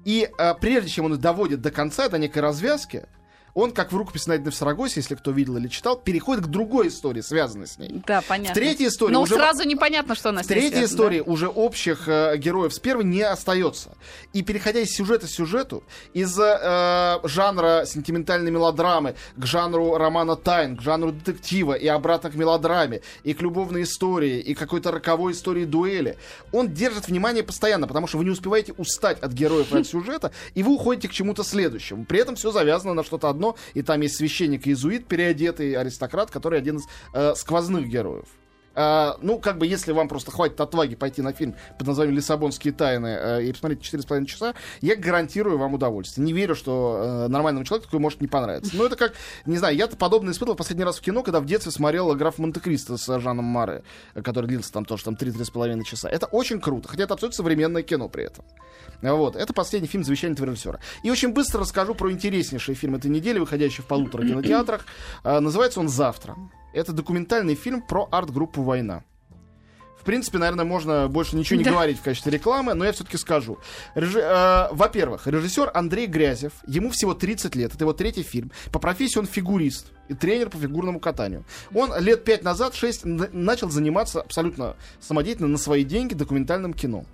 и 0.04 0.30
э, 0.38 0.54
прежде 0.62 0.90
чем 0.90 1.06
он 1.06 1.20
доводит 1.20 1.62
до 1.62 1.72
конца, 1.72 2.10
до 2.10 2.20
некой 2.20 2.44
развязки, 2.44 3.08
он, 3.56 3.72
как 3.72 3.94
в 3.94 3.98
рукописи 3.98 4.28
найденной 4.28 4.52
в 4.52 4.56
Сарагосе, 4.56 5.00
если 5.00 5.16
кто 5.16 5.32
видел 5.32 5.56
или 5.56 5.70
читал, 5.70 5.96
переходит 5.96 6.44
к 6.44 6.48
другой 6.48 6.90
истории, 6.90 7.22
связанной 7.22 7.68
с 7.68 7.78
ней. 7.78 8.04
Да, 8.06 8.22
понятно. 8.28 8.54
В 8.54 8.54
третьей 8.54 8.88
истории 8.88 9.14
Но 9.14 9.22
уже... 9.22 9.36
сразу 9.36 9.66
непонятно, 9.66 10.14
что 10.14 10.30
она 10.30 10.44
В 10.44 10.48
третьей 10.48 10.84
истории 10.84 11.22
уже 11.22 11.48
общих 11.48 12.10
э, 12.10 12.36
героев 12.38 12.74
с 12.74 12.80
первой 12.80 13.06
не 13.06 13.22
остается. 13.22 13.96
И 14.34 14.44
переходя 14.44 14.82
из 14.82 14.92
сюжета 14.92 15.28
к 15.28 15.30
сюжету, 15.30 15.84
из 16.14 16.38
э, 16.38 17.20
жанра 17.24 17.86
сентиментальной 17.86 18.52
мелодрамы 18.52 19.16
к 19.38 19.46
жанру 19.46 19.98
романа 19.98 20.36
тайн, 20.36 20.76
к 20.76 20.82
жанру 20.82 21.14
детектива 21.14 21.74
и 21.74 21.88
обратно 21.88 22.32
к 22.32 22.36
мелодраме, 22.36 23.02
и 23.24 23.34
к 23.34 23.42
любовной 23.42 23.84
истории, 23.84 24.42
и 24.42 24.54
какой-то 24.54 24.92
роковой 24.92 25.32
истории 25.32 25.64
дуэли, 25.64 26.18
он 26.52 26.74
держит 26.74 27.08
внимание 27.08 27.44
постоянно, 27.44 27.88
потому 27.88 28.08
что 28.08 28.18
вы 28.18 28.26
не 28.26 28.32
успеваете 28.32 28.74
устать 28.74 29.20
от 29.22 29.32
героев 29.32 29.72
и 29.74 29.78
от 29.78 29.88
сюжета, 29.88 30.34
и 30.56 30.62
вы 30.62 30.74
уходите 30.74 31.08
к 31.08 31.14
чему-то 31.14 31.46
следующему. 31.46 32.04
При 32.04 32.20
этом 32.20 32.36
все 32.36 32.52
завязано 32.52 32.94
на 32.94 33.06
что-то 33.06 33.30
одно, 33.30 33.45
и 33.74 33.82
там 33.82 34.02
есть 34.02 34.16
священник 34.16 34.66
и 34.66 34.72
иезуит, 34.72 35.08
переодетый 35.08 35.74
аристократ, 35.74 36.32
который 36.32 36.60
один 36.60 36.78
из 36.78 36.84
э, 37.14 37.34
сквозных 37.36 37.88
героев. 37.88 38.26
А, 38.76 39.18
ну, 39.22 39.40
как 39.40 39.58
бы, 39.58 39.66
если 39.66 39.92
вам 39.94 40.08
просто 40.08 40.32
хватит 40.32 40.60
отваги 40.60 40.96
пойти 40.96 41.22
на 41.22 41.32
фильм 41.34 41.56
под 41.78 41.88
названием 41.88 42.16
«Лиссабонские 42.16 42.74
тайны» 42.74 43.08
э, 43.08 43.44
и 43.44 43.52
посмотреть 43.52 43.82
4,5 43.82 44.26
часа, 44.26 44.54
я 44.82 44.96
гарантирую 44.96 45.58
вам 45.58 45.74
удовольствие. 45.74 46.26
Не 46.26 46.34
верю, 46.34 46.56
что 46.56 47.26
э, 47.26 47.28
нормальному 47.30 47.66
человеку 47.66 47.88
такое 47.88 48.02
может 48.02 48.22
не 48.22 48.28
понравиться. 48.28 48.76
Но 48.76 48.86
это 48.86 48.96
как, 48.96 49.14
не 49.46 49.58
знаю, 49.58 49.76
я-то 49.76 49.96
подобное 49.96 50.34
испытывал 50.34 50.58
последний 50.58 50.84
раз 50.84 50.98
в 50.98 51.02
кино, 51.02 51.24
когда 51.24 51.40
в 51.40 51.46
детстве 51.46 51.72
смотрел 51.72 52.14
«Граф 52.16 52.38
Монте-Кристо» 52.38 52.98
с 52.98 53.20
Жаном 53.20 53.46
Маре, 53.46 53.84
э, 54.14 54.22
который 54.22 54.48
длился 54.48 54.74
там 54.74 54.84
тоже 54.84 55.06
там 55.06 55.16
3-3,5 55.16 55.84
часа. 55.84 56.10
Это 56.10 56.26
очень 56.26 56.60
круто, 56.60 56.90
хотя 56.90 57.04
это 57.04 57.14
абсолютно 57.14 57.38
современное 57.38 57.82
кино 57.82 58.10
при 58.10 58.26
этом. 58.26 58.44
Вот, 59.02 59.36
это 59.36 59.54
последний 59.54 59.88
фильм 59.88 60.04
«Завещание 60.04 60.36
режиссера». 60.36 60.80
И 61.04 61.10
очень 61.10 61.32
быстро 61.34 61.62
расскажу 61.62 61.96
про 61.96 62.12
интереснейший 62.12 62.76
фильм 62.76 62.96
этой 62.96 63.10
недели, 63.10 63.40
выходящий 63.40 63.82
в 63.82 63.86
полутора 63.86 64.24
кинотеатрах. 64.28 64.86
Называется 65.24 65.80
он 65.80 65.88
«Завтра». 65.88 66.36
Это 66.76 66.92
документальный 66.92 67.56
фильм 67.56 67.82
про 67.82 68.08
арт-группу 68.12 68.62
«Война». 68.62 69.04
В 70.00 70.04
принципе, 70.06 70.38
наверное, 70.38 70.66
можно 70.66 71.08
больше 71.08 71.36
ничего 71.36 71.58
не 71.58 71.64
Да. 71.64 71.72
говорить 71.72 71.98
в 71.98 72.04
качестве 72.04 72.32
рекламы, 72.32 72.76
но 72.76 72.86
я 72.86 72.92
все-таки 72.92 73.18
скажу. 73.18 73.58
Режи- 73.96 74.20
э, 74.22 74.68
Во-первых, 74.72 75.26
режиссер 75.26 75.72
Андрей 75.74 76.06
Грязев, 76.06 76.52
ему 76.68 76.92
всего 76.92 77.16
30 77.16 77.56
лет, 77.56 77.74
это 77.74 77.86
его 77.86 77.94
третий 77.94 78.22
фильм. 78.22 78.52
По 78.72 78.78
профессии 78.78 79.18
он 79.18 79.26
фигурист 79.26 79.88
и 80.08 80.14
тренер 80.14 80.52
по 80.52 80.58
фигурному 80.58 81.00
катанию. 81.00 81.44
Он 81.74 81.92
лет 82.00 82.24
пять 82.24 82.44
назад, 82.44 82.76
6, 82.76 83.04
начал 83.04 83.72
заниматься 83.72 84.22
абсолютно 84.22 84.76
самодеятельно 85.00 85.48
на 85.48 85.58
свои 85.58 85.84
деньги 85.84 86.14
документальным 86.14 86.74
кино. 86.76 87.06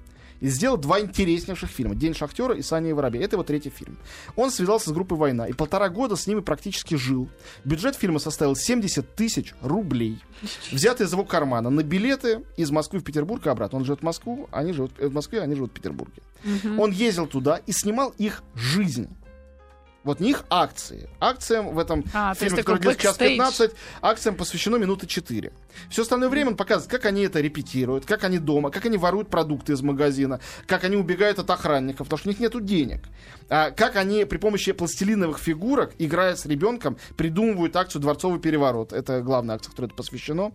И 0.41 0.47
сделал 0.47 0.75
два 0.75 0.99
интереснейших 0.99 1.69
фильма 1.69 1.95
«День 1.95 2.13
шахтера» 2.13 2.55
и 2.55 2.61
«Саня 2.61 2.89
и 2.89 2.93
воробей». 2.93 3.23
Это 3.23 3.35
его 3.35 3.43
третий 3.43 3.69
фильм. 3.69 3.97
Он 4.35 4.51
связался 4.51 4.89
с 4.89 4.93
группой 4.93 5.17
«Война» 5.17 5.47
и 5.47 5.53
полтора 5.53 5.87
года 5.89 6.15
с 6.15 6.27
ними 6.27 6.41
практически 6.41 6.95
жил. 6.95 7.29
Бюджет 7.63 7.95
фильма 7.95 8.19
составил 8.19 8.55
70 8.55 9.15
тысяч 9.15 9.53
рублей. 9.61 10.19
Взятый 10.71 11.05
из 11.05 11.13
его 11.13 11.23
кармана 11.23 11.69
на 11.69 11.83
билеты 11.83 12.43
из 12.57 12.71
Москвы 12.71 12.99
в 12.99 13.03
Петербург 13.03 13.45
и 13.45 13.49
обратно. 13.49 13.77
Он 13.77 13.85
живет 13.85 13.99
в 13.99 14.03
Москву, 14.03 14.49
они 14.51 14.73
живут 14.73 14.91
в 14.97 15.13
Москве, 15.13 15.41
они 15.41 15.55
живут 15.55 15.71
в 15.71 15.73
Петербурге. 15.73 16.21
Он 16.77 16.91
ездил 16.91 17.27
туда 17.27 17.57
и 17.65 17.71
снимал 17.71 18.13
их 18.17 18.43
жизнь. 18.55 19.07
Вот 20.03 20.19
не 20.19 20.31
их 20.31 20.45
акции. 20.49 21.09
Акциям 21.19 21.75
в 21.75 21.79
этом 21.79 22.03
А, 22.13 22.33
фильме, 22.33 22.57
который 22.57 22.79
длится 22.79 23.01
час 23.01 23.17
бэкстейдж. 23.17 23.37
15, 23.37 23.71
акциям 24.01 24.35
посвящено 24.35 24.77
минуты 24.77 25.05
4. 25.05 25.51
Все 25.89 26.01
остальное 26.01 26.29
время 26.29 26.51
он 26.51 26.57
показывает, 26.57 26.89
как 26.89 27.05
они 27.05 27.21
это 27.21 27.39
репетируют, 27.39 28.05
как 28.05 28.23
они 28.23 28.39
дома, 28.39 28.71
как 28.71 28.85
они 28.85 28.97
воруют 28.97 29.29
продукты 29.29 29.73
из 29.73 29.81
магазина, 29.81 30.39
как 30.65 30.83
они 30.83 30.97
убегают 30.97 31.37
от 31.37 31.49
охранников, 31.49 32.07
потому 32.07 32.17
что 32.17 32.29
у 32.29 32.31
них 32.31 32.39
нету 32.39 32.59
денег. 32.61 33.03
А, 33.51 33.69
как 33.71 33.97
они 33.97 34.23
при 34.23 34.37
помощи 34.37 34.71
пластилиновых 34.71 35.37
фигурок, 35.37 35.91
играя 35.99 36.37
с 36.37 36.45
ребенком, 36.45 36.97
придумывают 37.17 37.75
акцию 37.75 38.01
«Дворцовый 38.01 38.39
переворот». 38.39 38.93
Это 38.93 39.21
главная 39.21 39.55
акция, 39.55 39.71
которой 39.71 39.87
это 39.87 39.95
посвящено. 39.95 40.53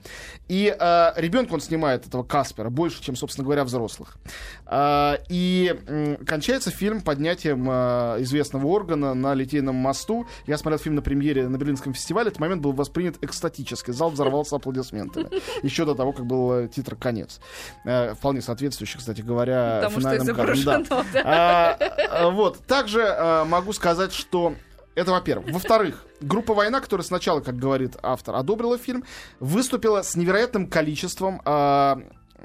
И 0.48 0.74
а, 0.78 1.12
ребенка 1.16 1.52
он 1.52 1.60
снимает, 1.60 2.06
этого 2.06 2.22
Каспера, 2.22 2.70
больше, 2.70 3.02
чем, 3.02 3.14
собственно 3.14 3.44
говоря, 3.44 3.64
взрослых. 3.64 4.16
А, 4.64 5.18
и 5.28 5.78
м, 5.86 6.16
кончается 6.24 6.70
фильм 6.70 7.02
поднятием 7.02 7.66
а, 7.68 8.16
известного 8.22 8.66
органа 8.68 9.12
на 9.12 9.34
Литейном 9.34 9.74
мосту. 9.76 10.26
Я 10.46 10.56
смотрел 10.56 10.78
фильм 10.78 10.94
на 10.94 11.02
премьере 11.02 11.48
на 11.48 11.56
Берлинском 11.58 11.92
фестивале. 11.92 12.28
Этот 12.28 12.40
момент 12.40 12.62
был 12.62 12.72
воспринят 12.72 13.16
экстатически. 13.20 13.90
Зал 13.90 14.08
взорвался 14.10 14.56
аплодисментами. 14.56 15.28
Еще 15.62 15.84
до 15.84 15.94
того, 15.94 16.12
как 16.12 16.24
был 16.24 16.52
э, 16.52 16.68
титр 16.68 16.96
«Конец». 16.96 17.40
Э, 17.84 18.14
Вполне 18.14 18.40
соответствующий, 18.40 18.98
кстати 18.98 19.20
говоря, 19.20 19.82
Потому 19.82 20.00
что 20.00 20.00
финальным 20.00 20.36
кадрам. 20.36 20.46
Да. 20.46 20.80
изображено, 20.80 21.06
да. 21.12 21.22
А, 21.24 21.78
а, 22.10 22.30
Вот. 22.30 22.60
Также 22.86 23.02
а, 23.04 23.44
могу 23.44 23.72
сказать, 23.72 24.12
что 24.12 24.54
это 24.94 25.10
во-первых. 25.10 25.52
Во-вторых, 25.52 26.04
группа 26.20 26.54
«Война», 26.54 26.80
которая 26.80 27.04
сначала, 27.04 27.40
как 27.40 27.56
говорит 27.56 27.96
автор, 28.00 28.36
одобрила 28.36 28.78
фильм, 28.78 29.02
выступила 29.40 30.02
с 30.02 30.14
невероятным 30.14 30.68
количеством 30.68 31.42
а, 31.44 31.98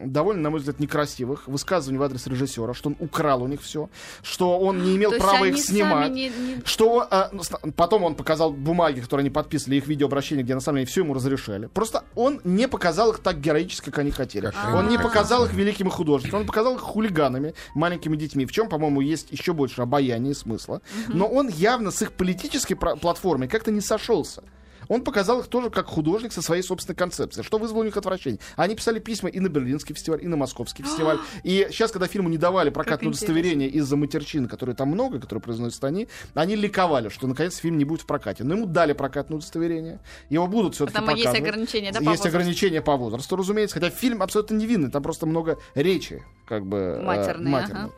довольно, 0.03 0.41
на 0.43 0.49
мой 0.49 0.59
взгляд, 0.59 0.79
некрасивых 0.79 1.47
высказываний 1.47 1.97
в 1.99 2.03
адрес 2.03 2.25
режиссера, 2.27 2.73
что 2.73 2.89
он 2.89 2.95
украл 2.99 3.43
у 3.43 3.47
них 3.47 3.61
все, 3.61 3.89
что 4.23 4.59
он 4.59 4.83
не 4.83 4.95
имел 4.95 5.11
То 5.11 5.19
права 5.19 5.45
их 5.45 5.57
снимать. 5.57 6.11
не- 6.11 6.29
не- 6.29 6.61
Что 6.65 7.07
а, 7.09 7.31
потом 7.75 8.03
он 8.03 8.15
показал 8.15 8.51
бумаги, 8.51 8.99
которые 9.01 9.23
они 9.23 9.29
подписывали, 9.29 9.77
их 9.77 9.87
видеообращения, 9.87 10.43
где 10.43 10.53
на 10.55 10.61
самом 10.61 10.77
деле 10.77 10.87
все 10.87 11.01
ему 11.01 11.13
разрешали. 11.13 11.67
Просто 11.67 12.03
он 12.15 12.41
не 12.43 12.67
показал 12.67 13.11
их 13.11 13.19
так 13.19 13.39
героически, 13.39 13.85
как 13.85 13.99
они 13.99 14.11
хотели. 14.11 14.47
Как 14.47 14.73
он 14.75 14.87
не 14.89 14.97
показал 14.97 15.45
их 15.45 15.53
великими 15.53 15.89
художниками, 15.89 16.41
он 16.41 16.45
показал 16.47 16.75
их 16.75 16.81
хулиганами, 16.81 17.53
маленькими 17.75 18.15
детьми, 18.15 18.45
в 18.45 18.51
чем, 18.51 18.69
по-моему, 18.69 19.01
есть 19.01 19.31
еще 19.31 19.53
больше 19.53 19.81
обаяния 19.81 20.31
и 20.31 20.35
смысла. 20.35 20.81
Но 21.07 21.27
он 21.27 21.47
явно 21.49 21.91
с 21.91 22.01
их 22.01 22.11
политической 22.13 22.75
платформой 22.75 23.47
как-то 23.47 23.71
не 23.71 23.81
сошелся. 23.81 24.43
Он 24.91 25.05
показал 25.05 25.39
их 25.39 25.47
тоже 25.47 25.69
как 25.69 25.85
художник 25.85 26.33
со 26.33 26.41
своей 26.41 26.61
собственной 26.61 26.97
концепцией, 26.97 27.45
что 27.45 27.57
вызвало 27.57 27.79
у 27.79 27.85
них 27.85 27.95
отвращение. 27.95 28.41
Они 28.57 28.75
писали 28.75 28.99
письма 28.99 29.29
и 29.29 29.39
на 29.39 29.47
Берлинский 29.47 29.95
фестиваль, 29.95 30.21
и 30.21 30.27
на 30.27 30.35
Московский 30.35 30.83
фестиваль. 30.83 31.17
И 31.43 31.65
сейчас, 31.71 31.91
когда 31.91 32.07
фильму 32.07 32.27
не 32.27 32.37
давали 32.37 32.71
прокатное 32.71 33.07
удостоверение 33.07 33.69
из-за 33.69 33.95
матерчин, 33.95 34.49
которые 34.49 34.75
там 34.75 34.89
много, 34.89 35.21
которые 35.21 35.41
произносят 35.41 35.81
они, 35.85 36.09
они 36.33 36.57
ликовали, 36.57 37.07
что 37.07 37.25
наконец 37.25 37.55
фильм 37.55 37.77
не 37.77 37.85
будет 37.85 38.01
в 38.01 38.05
прокате. 38.05 38.43
Но 38.43 38.55
ему 38.55 38.65
дали 38.65 38.91
прокатное 38.91 39.37
удостоверение. 39.37 40.01
Его 40.29 40.45
будут 40.45 40.75
все-таки 40.75 40.95
Потому 40.95 41.15
есть 41.15 41.25
показывать. 41.25 41.49
ограничения, 41.49 41.91
да, 41.93 41.99
по 41.99 42.03
Есть 42.03 42.07
возрасту? 42.09 42.27
ограничения 42.27 42.81
по 42.81 42.97
возрасту, 42.97 43.35
разумеется. 43.37 43.75
Хотя 43.75 43.89
фильм 43.91 44.21
абсолютно 44.21 44.55
невинный, 44.55 44.91
там 44.91 45.01
просто 45.01 45.25
много 45.25 45.57
речи, 45.73 46.21
как 46.51 46.65
бы 46.65 46.77
э, 46.77 47.01
Матерной, 47.01 47.49
матерной. 47.49 47.81
ага. 47.85 47.93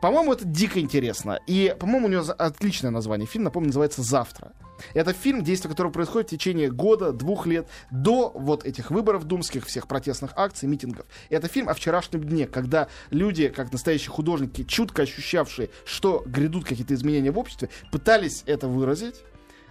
По-моему, 0.00 0.32
это 0.32 0.46
дико 0.46 0.80
интересно. 0.80 1.40
И, 1.46 1.76
по-моему, 1.78 2.06
у 2.06 2.10
него 2.10 2.24
отличное 2.38 2.90
название. 2.90 3.26
Фильм, 3.26 3.44
напомню, 3.44 3.66
называется 3.66 4.02
«Завтра». 4.02 4.52
Это 4.94 5.12
фильм, 5.12 5.44
действие 5.44 5.70
которого 5.70 5.92
происходит 5.92 6.28
в 6.28 6.30
течение 6.30 6.70
года, 6.70 7.12
двух 7.12 7.46
лет, 7.46 7.68
до 7.90 8.30
вот 8.34 8.64
этих 8.64 8.90
выборов 8.90 9.24
думских, 9.24 9.66
всех 9.66 9.88
протестных 9.88 10.30
акций, 10.36 10.68
митингов. 10.68 11.04
Это 11.28 11.48
фильм 11.48 11.68
о 11.68 11.74
вчерашнем 11.74 12.24
дне, 12.24 12.46
когда 12.46 12.88
люди, 13.10 13.48
как 13.48 13.72
настоящие 13.72 14.10
художники, 14.10 14.64
чутко 14.64 15.02
ощущавшие, 15.02 15.68
что 15.84 16.22
грядут 16.24 16.64
какие-то 16.64 16.94
изменения 16.94 17.30
в 17.30 17.38
обществе, 17.38 17.68
пытались 17.92 18.42
это 18.46 18.68
выразить. 18.68 19.16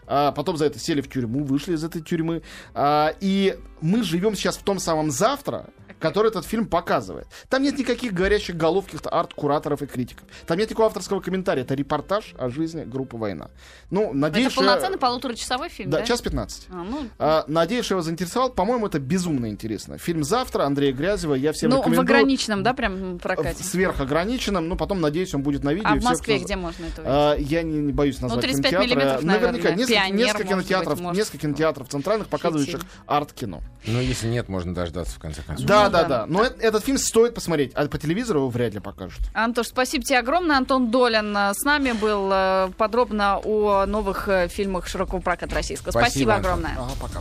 А 0.08 0.32
потом 0.32 0.58
за 0.58 0.65
это 0.65 0.78
сели 0.78 1.02
в 1.02 1.10
тюрьму, 1.10 1.43
вышли 1.43 1.73
из 1.73 1.84
этой 1.84 2.02
тюрьмы. 2.02 2.41
А, 2.73 3.13
и 3.19 3.58
мы 3.82 4.04
живем 4.04 4.36
сейчас 4.36 4.58
в 4.58 4.63
том 4.63 4.80
самом 4.80 5.10
завтра, 5.12 5.69
который 6.00 6.28
этот 6.30 6.46
фильм 6.46 6.66
показывает. 6.68 7.28
Там 7.50 7.64
нет 7.64 7.78
никаких 7.78 8.14
говорящих 8.14 8.56
голов 8.56 8.86
каких-то 8.86 9.10
арт-кураторов 9.10 9.82
и 9.82 9.86
критиков. 9.86 10.26
Там 10.46 10.58
нет 10.58 10.70
никакого 10.70 10.88
авторского 10.88 11.20
комментария. 11.20 11.64
Это 11.64 11.74
репортаж 11.76 12.34
о 12.38 12.50
жизни 12.50 12.84
группы 12.84 13.18
«Война». 13.18 13.50
Ну, 13.90 14.14
надеюсь, 14.14 14.48
Это 14.48 14.54
что- 14.56 14.62
полноценный 14.64 14.98
полуторачасовой 14.98 15.70
фильм, 15.70 15.90
да? 15.90 16.00
Да, 16.00 16.06
час 16.06 16.22
15. 16.22 16.68
А, 16.70 16.84
ну, 16.84 17.08
А, 17.20 17.46
надеюсь, 17.48 17.86
что 17.86 17.96
его 17.96 18.02
заинтересовал. 18.02 18.50
По-моему, 18.52 18.88
это 18.88 19.00
безумно 19.00 19.48
интересно. 19.50 19.98
Фильм 19.98 20.24
завтра 20.24 20.64
Андрея 20.64 20.94
Грязева. 20.94 21.34
Я 21.36 21.52
всем 21.54 21.70
ну, 21.70 21.78
в 21.78 21.80
рекомендую. 21.80 22.04
ограниченном, 22.06 22.64
да, 22.64 22.74
прям 22.74 23.18
В 23.18 23.20
прокате? 23.20 23.64
сверхограниченном. 23.64 24.68
Ну, 24.68 24.76
потом, 24.76 25.02
надеюсь, 25.02 25.34
он 25.34 25.42
будет 25.44 25.64
на 25.64 25.74
видео. 25.74 25.90
А 25.90 25.96
в 25.96 26.00
всех, 26.00 26.10
Москве 26.12 26.36
кто- 26.38 26.46
где 26.46 26.56
можно 26.56 26.86
это 26.86 27.02
увидеть? 27.02 27.06
А, 27.08 27.36
я 27.56 27.64
не, 27.64 27.78
не 27.80 27.92
боюсь 27.94 28.20
назвать 28.20 28.42
35 28.42 28.72
кинотеатры. 28.72 28.96
миллиметров, 28.96 29.24
Наверняка. 29.24 29.70
Несколько, 29.72 29.88
Пионер, 29.94 30.16
несколько 30.18 30.38
быть, 30.44 30.50
кинотеатров, 30.68 31.00
может. 31.02 31.18
несколько 31.18 31.38
кинотеатров 31.40 31.90
центральных, 31.90 32.28
показывающих 32.28 32.82
арт-кино. 33.06 33.62
Ну, 33.86 34.00
если 34.02 34.28
нет, 34.28 34.50
можно 34.50 34.74
дождаться, 34.76 35.16
в 35.16 35.20
конце 35.20 35.42
концов. 35.42 35.66
Да, 35.66 35.86
Ну 35.86 35.87
да, 35.89 36.04
да. 36.04 36.08
да. 36.19 36.26
Но 36.28 36.43
этот 36.43 36.84
фильм 36.84 36.97
стоит 36.97 37.34
посмотреть. 37.34 37.71
А 37.73 37.88
по 37.88 37.97
телевизору 37.97 38.39
его 38.39 38.50
вряд 38.50 38.73
ли 38.73 38.80
покажут. 38.80 39.21
Антош, 39.34 39.67
спасибо 39.67 40.04
тебе 40.04 40.19
огромное. 40.19 40.58
Антон 40.58 40.91
Долин 40.91 41.36
э, 41.36 41.54
с 41.54 41.63
нами 41.63 41.91
был 41.91 42.30
э, 42.32 42.69
подробно 42.78 43.39
о 43.43 43.86
новых 43.86 44.28
э, 44.28 44.47
фильмах 44.47 44.88
широкого 44.88 45.19
проката 45.19 45.56
российского. 45.56 45.91
Спасибо, 45.91 46.36
Антон. 46.36 46.52
огромное. 46.52 46.78
Ага, 46.78 46.93
пока. 47.00 47.13